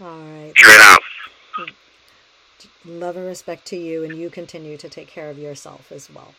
All 0.00 0.06
right. 0.06 0.52
You're 0.56 0.70
it 0.70 0.80
out. 0.80 1.02
Love 2.84 3.16
and 3.16 3.26
respect 3.26 3.66
to 3.66 3.76
you, 3.76 4.04
and 4.04 4.16
you 4.16 4.30
continue 4.30 4.76
to 4.76 4.88
take 4.88 5.08
care 5.08 5.30
of 5.30 5.38
yourself 5.38 5.90
as 5.90 6.10
well. 6.10 6.34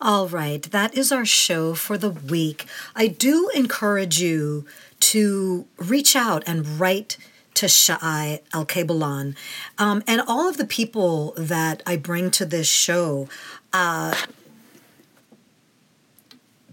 All 0.00 0.28
right, 0.28 0.62
that 0.62 0.96
is 0.96 1.12
our 1.12 1.24
show 1.24 1.74
for 1.74 1.96
the 1.96 2.10
week. 2.10 2.66
I 2.94 3.06
do 3.06 3.48
encourage 3.54 4.20
you 4.20 4.66
to 5.00 5.66
reach 5.78 6.16
out 6.16 6.42
and 6.46 6.80
write 6.80 7.16
to 7.54 7.66
Sha'ai 7.66 8.40
Al 8.52 8.66
Kabalan. 8.66 9.36
Um, 9.78 10.02
and 10.06 10.20
all 10.26 10.48
of 10.48 10.56
the 10.56 10.64
people 10.64 11.34
that 11.36 11.82
I 11.86 11.96
bring 11.96 12.30
to 12.32 12.44
this 12.44 12.66
show, 12.66 13.28
uh, 13.72 14.14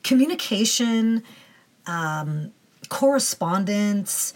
communication, 0.03 1.23
um, 1.85 2.51
correspondence 2.89 4.33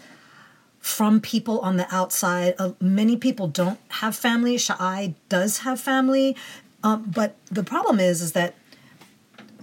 from 0.78 1.20
people 1.20 1.58
on 1.60 1.76
the 1.76 1.92
outside. 1.92 2.54
Uh, 2.58 2.72
many 2.80 3.16
people 3.16 3.48
don't 3.48 3.80
have 3.88 4.14
family. 4.14 4.56
Shai 4.56 5.14
does 5.28 5.58
have 5.58 5.80
family. 5.80 6.36
Um, 6.84 7.12
but 7.12 7.34
the 7.50 7.64
problem 7.64 7.98
is, 7.98 8.22
is 8.22 8.32
that 8.32 8.54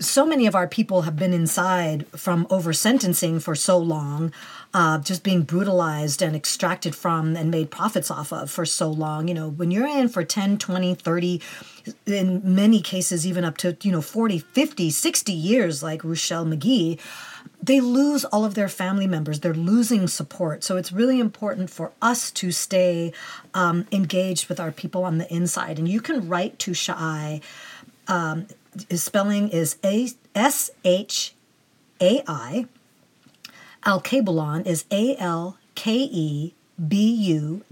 so 0.04 0.26
many 0.26 0.48
of 0.48 0.56
our 0.56 0.68
people 0.68 1.04
have 1.04 1.16
been 1.16 1.34
inside 1.34 2.08
from 2.10 2.48
over 2.50 2.74
sentencing 2.74 3.40
for 3.40 3.56
so 3.56 3.78
long, 3.78 4.32
uh, 4.74 4.98
just 5.00 5.24
being 5.24 5.44
brutalized 5.44 6.22
and 6.22 6.36
extracted 6.36 6.96
from 6.96 7.36
and 7.36 7.52
made 7.52 7.70
profits 7.70 8.10
off 8.10 8.32
of 8.34 8.50
for 8.50 8.66
so 8.66 8.90
long. 8.90 9.28
You 9.28 9.34
know, 9.34 9.50
when 9.50 9.72
you're 9.72 9.88
in 9.88 10.10
for 10.10 10.24
10, 10.24 10.58
20, 10.58 10.96
30, 10.96 11.42
in 12.06 12.42
many 12.44 12.82
cases, 12.82 13.28
even 13.28 13.44
up 13.44 13.58
to, 13.58 13.78
you 13.82 13.92
know, 13.92 14.02
40, 14.02 14.40
50, 14.40 14.90
60 14.90 15.32
years, 15.32 15.84
like 15.84 16.04
Rochelle 16.04 16.46
McGee, 16.46 17.00
they 17.62 17.80
lose 17.80 18.26
all 18.26 18.44
of 18.44 18.56
their 18.56 18.68
family 18.68 19.08
members. 19.08 19.40
They're 19.40 19.54
losing 19.54 20.08
support. 20.08 20.64
So 20.64 20.76
it's 20.76 20.92
really 20.92 21.20
important 21.20 21.70
for 21.70 21.92
us 22.02 22.30
to 22.32 22.52
stay 22.52 23.14
um, 23.54 23.88
engaged 23.92 24.50
with 24.50 24.60
our 24.60 24.72
people 24.72 25.06
on 25.06 25.18
the 25.18 25.34
inside. 25.34 25.80
And 25.80 25.88
you 25.88 26.02
can 26.02 26.28
write 26.28 26.60
to 26.60 26.74
Shai. 26.74 27.42
Um, 28.08 28.48
his 28.90 29.04
spelling 29.04 29.50
is 29.50 29.78
A 29.84 30.10
S 30.36 30.72
H 30.84 31.36
A 32.02 32.24
I. 32.28 32.66
Alkebu-Lan 33.86 34.66
is 34.66 34.86
A 34.92 35.16
L 35.18 35.58
K 35.76 35.96
E 35.96 36.54
B 36.88 37.12
U 37.12 37.64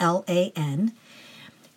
L 0.00 0.24
A 0.28 0.52
N. 0.54 0.92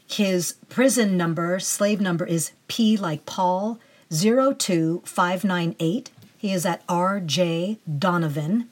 His 0.07 0.55
prison 0.67 1.15
number, 1.15 1.59
slave 1.59 2.01
number 2.01 2.25
is 2.25 2.51
P 2.67 2.97
like 2.97 3.25
Paul 3.25 3.79
02598. 4.09 6.11
He 6.37 6.51
is 6.51 6.65
at 6.65 6.83
R.J. 6.89 7.77
Donovan. 7.97 8.67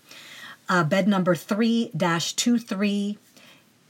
Uh, 0.68 0.84
bed 0.84 1.08
number 1.08 1.36
3 1.36 1.92
23 1.98 3.18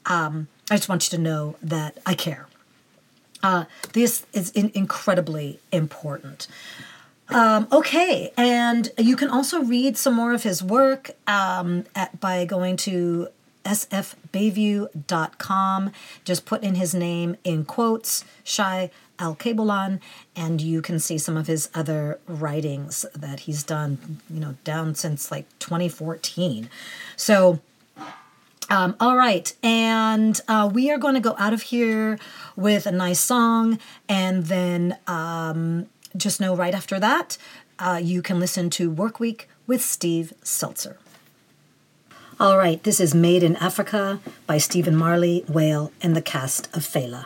um, 0.07 0.49
I 0.71 0.77
just 0.77 0.89
want 0.89 1.11
you 1.11 1.17
to 1.17 1.23
know 1.23 1.57
that 1.63 1.99
I 2.07 2.15
care. 2.15 2.47
Uh, 3.43 3.65
this 3.93 4.27
is 4.33 4.51
in- 4.53 4.73
incredibly 4.75 5.61
important. 5.71 6.49
Um, 7.31 7.69
okay, 7.71 8.33
and 8.39 8.91
you 8.97 9.15
can 9.15 9.29
also 9.29 9.63
read 9.63 9.99
some 9.99 10.15
more 10.15 10.33
of 10.33 10.45
his 10.45 10.63
work 10.63 11.11
um, 11.27 11.85
at, 11.95 12.19
by 12.21 12.47
going 12.47 12.79
to 12.79 13.29
sfbayview.com. 13.69 15.93
Just 16.25 16.47
put 16.47 16.63
in 16.63 16.77
his 16.77 16.95
name 16.95 17.37
in 17.45 17.67
quotes, 17.67 18.25
Shai 18.43 18.91
Alkebu-Lan, 19.19 20.01
and 20.35 20.61
you 20.61 20.81
can 20.81 20.99
see 20.99 21.19
some 21.19 21.37
of 21.37 21.47
his 21.47 21.69
other 21.75 22.19
writings 22.27 23.05
that 23.15 23.41
he's 23.41 23.63
done, 23.63 24.21
you 24.31 24.41
know, 24.41 24.55
down 24.65 24.95
since 24.95 25.31
like 25.31 25.47
2014. 25.59 26.71
So, 27.17 27.61
um, 28.71 28.97
all 29.01 29.17
right, 29.17 29.53
and 29.63 30.41
uh, 30.47 30.71
we 30.73 30.91
are 30.91 30.99
going 30.99 31.15
to 31.15 31.21
go 31.21 31.35
out 31.39 31.53
of 31.53 31.63
here 31.63 32.19
with 32.55 32.87
a 32.87 32.93
nice 32.93 33.21
song, 33.21 33.79
and 34.09 34.47
then 34.47 34.99
um, 35.07 35.87
just 36.17 36.41
know 36.41 36.55
right 36.55 36.75
after 36.75 37.01
that, 37.01 37.39
uh, 37.79 38.01
you 38.03 38.23
can 38.23 38.39
listen 38.39 38.71
to 38.71 38.91
Work 38.91 39.21
Week 39.21 39.49
with 39.67 39.83
Steve 39.83 40.33
Zeltzer. 40.43 40.97
All 42.41 42.57
right, 42.57 42.81
this 42.85 43.01
is 43.01 43.17
Made 43.17 43.43
in 43.43 43.57
Africa 43.57 44.21
by 44.47 44.59
Stephen 44.59 44.95
Marley, 44.95 45.45
Wale, 45.49 45.91
and 46.01 46.15
the 46.15 46.23
cast 46.23 46.69
of 46.69 46.85
Fela. 46.85 47.25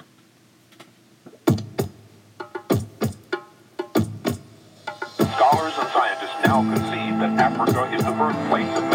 Scholars 5.18 5.74
and 5.78 5.88
scientists 5.90 6.46
now 6.46 6.62
concede 6.62 7.20
that 7.20 7.38
Africa 7.38 7.94
is 7.94 8.02
the 8.02 8.12
birthplace 8.12 8.74
of 8.78 8.91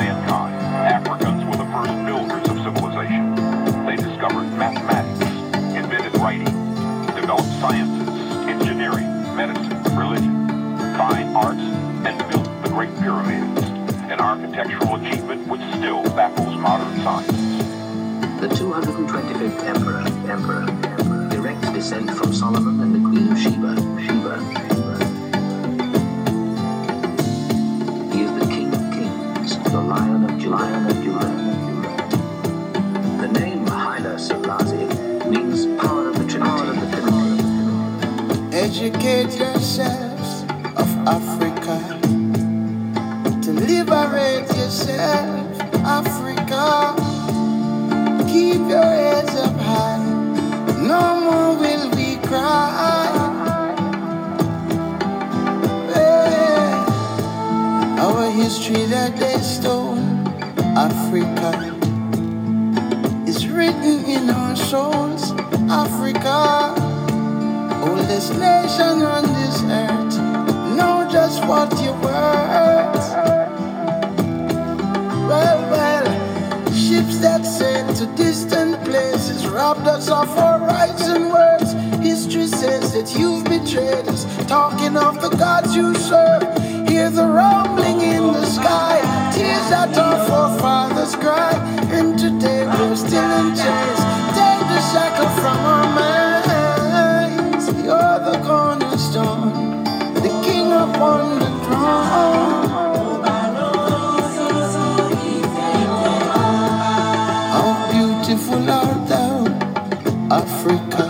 Africa. 110.37 111.06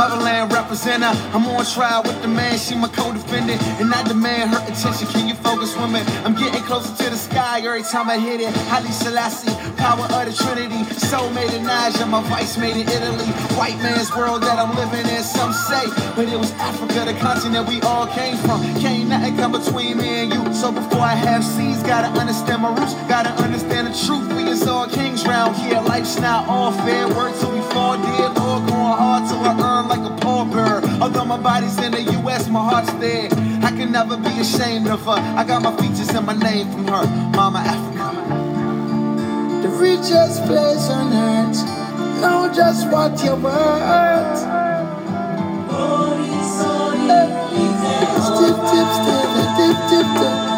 Motherland 0.00 0.50
representative. 0.50 1.12
I'm 1.34 1.44
on 1.44 1.64
trial 1.66 2.02
with 2.02 2.22
the 2.22 2.28
man, 2.28 2.56
she 2.56 2.74
my 2.74 2.88
co-defendant, 2.88 3.60
and 3.80 3.92
I 3.92 4.02
demand 4.08 4.48
her 4.48 4.62
attention. 4.64 5.06
Can 5.12 5.28
you 5.28 5.34
focus, 5.34 5.76
woman? 5.76 6.02
I'm 6.24 6.34
getting 6.34 6.62
closer 6.62 6.88
to 7.04 7.10
the 7.10 7.16
sky 7.16 7.60
every 7.60 7.82
time 7.82 8.08
I 8.08 8.16
hit 8.16 8.40
it. 8.40 8.48
Haile 8.72 8.88
Selassie, 8.92 9.52
power 9.76 10.08
of 10.16 10.24
the 10.24 10.32
Trinity, 10.32 10.84
soul 10.96 11.28
made 11.36 11.52
in 11.52 11.64
Niger, 11.64 12.06
my 12.06 12.22
vice 12.32 12.56
made 12.56 12.76
in 12.80 12.88
Italy. 12.88 13.28
White 13.60 13.76
man's 13.84 14.10
world 14.16 14.40
that 14.42 14.56
I'm 14.58 14.72
living 14.74 15.04
in, 15.14 15.22
some 15.22 15.52
say, 15.52 15.84
but 16.16 16.26
it 16.32 16.38
was 16.38 16.52
Africa, 16.52 17.04
the 17.04 17.14
continent 17.20 17.68
we 17.68 17.82
all 17.82 18.06
came 18.06 18.38
from. 18.38 18.64
Can't 18.80 19.06
nothing 19.10 19.36
come 19.36 19.52
between 19.52 19.98
me 19.98 20.08
and 20.22 20.32
you. 20.32 20.54
So 20.54 20.72
before 20.72 21.04
I 21.04 21.14
have 21.14 21.44
seeds, 21.44 21.82
gotta 21.82 22.08
understand 22.18 22.62
my 22.62 22.72
roots, 22.72 22.94
gotta 23.04 23.32
understand 23.44 23.88
the 23.88 23.94
truth. 24.06 24.32
We 24.32 24.48
is 24.48 24.66
all 24.66 24.88
kings 24.88 25.26
round 25.26 25.56
here. 25.56 25.80
Life's 25.80 26.18
not 26.18 26.48
all 26.48 26.72
fair. 26.72 27.06
Work 27.08 27.36
till 27.38 27.52
we 27.52 27.60
fall 27.72 27.96
dead, 27.98 28.29
Going 28.90 29.02
hard 29.02 29.28
till 29.28 29.38
I 29.38 29.52
earn 29.52 29.86
like 29.86 30.00
a 30.00 30.16
poor 30.16 30.44
bird. 30.44 30.82
Although 31.00 31.24
my 31.24 31.38
body's 31.38 31.78
in 31.78 31.92
the 31.92 32.02
U.S., 32.02 32.48
my 32.48 32.58
heart's 32.58 32.92
there. 32.94 33.28
I 33.62 33.70
can 33.70 33.92
never 33.92 34.16
be 34.16 34.40
ashamed 34.40 34.88
of 34.88 35.04
her. 35.04 35.12
I 35.12 35.44
got 35.44 35.62
my 35.62 35.70
features 35.76 36.08
and 36.08 36.26
my 36.26 36.32
name 36.32 36.68
from 36.72 36.88
her, 36.88 37.06
Mama 37.36 37.60
Africa. 37.60 38.10
The 39.62 39.68
richest 39.68 40.44
place 40.46 40.90
on 40.90 41.12
earth. 41.12 41.62
Know 42.20 42.50
just 42.52 42.90
what 42.90 43.22
you're 43.22 43.36
worth. 43.36 44.38
Stip, 48.26 48.56
tip, 48.74 48.88
step, 48.98 49.26
tip, 49.36 49.76
tip, 49.86 50.06
tip. 50.18 50.18
Stip, 50.18 50.49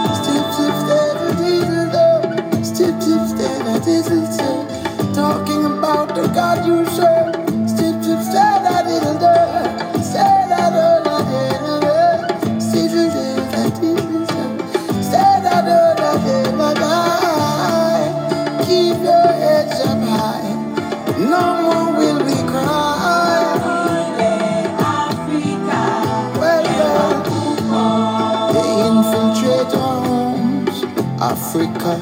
Africa, 31.55 32.01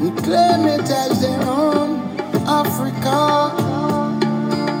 and 0.00 0.18
claim 0.24 0.66
it 0.66 0.90
as 0.90 1.20
their 1.20 1.40
own, 1.42 2.00
Africa. 2.44 3.54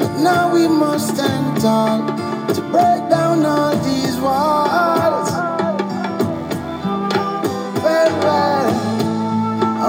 But 0.00 0.18
now 0.18 0.52
we 0.52 0.66
must 0.66 1.14
stand 1.14 1.60
tall 1.60 2.08
to 2.54 2.60
break 2.72 3.08
down 3.08 3.46
all 3.46 3.76
these 3.84 4.16
walls. 4.16 5.30
Well, 7.84 8.12
well. 8.24 8.74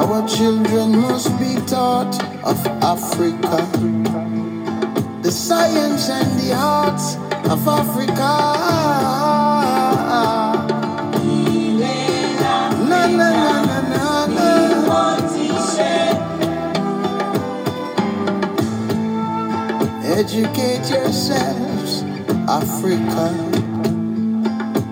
Our 0.03 0.27
children 0.27 0.91
must 1.01 1.31
be 1.39 1.55
taught 1.65 2.13
of 2.43 2.63
Africa, 2.83 3.57
the 5.23 5.31
science 5.31 6.11
and 6.11 6.39
the 6.39 6.53
arts 6.53 7.15
of 7.49 7.67
Africa. 7.67 9.54
Educate 20.17 20.89
yourselves, 20.89 22.03
Africa. 22.47 23.25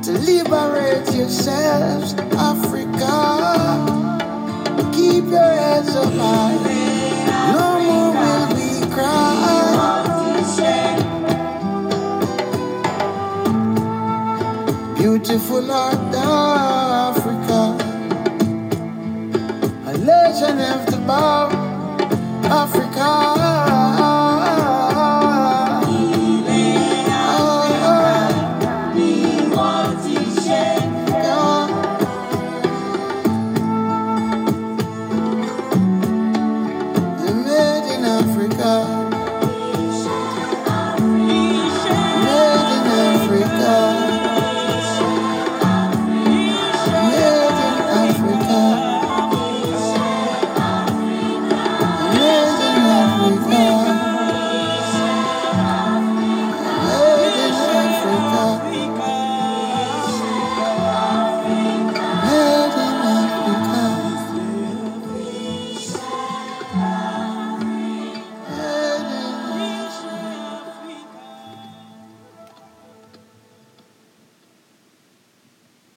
To 0.04 0.12
liberate 0.12 1.16
yourselves, 1.16 2.14
Africa. 2.36 3.16
Keep 4.92 5.24
your 5.32 5.54
heads 5.62 5.96
up 5.96 6.12
high. 6.16 6.58
No 7.54 7.80
more 7.88 8.12
will 8.22 8.48
we 8.58 8.70
cry. 8.94 9.64
Beautiful 14.98 15.72
art 15.72 16.16
Africa. 17.16 17.62
A 19.88 19.94
legend 20.00 20.60
of 20.60 20.86
the 20.92 20.98
bow, 21.08 21.50
Africa. 22.44 23.43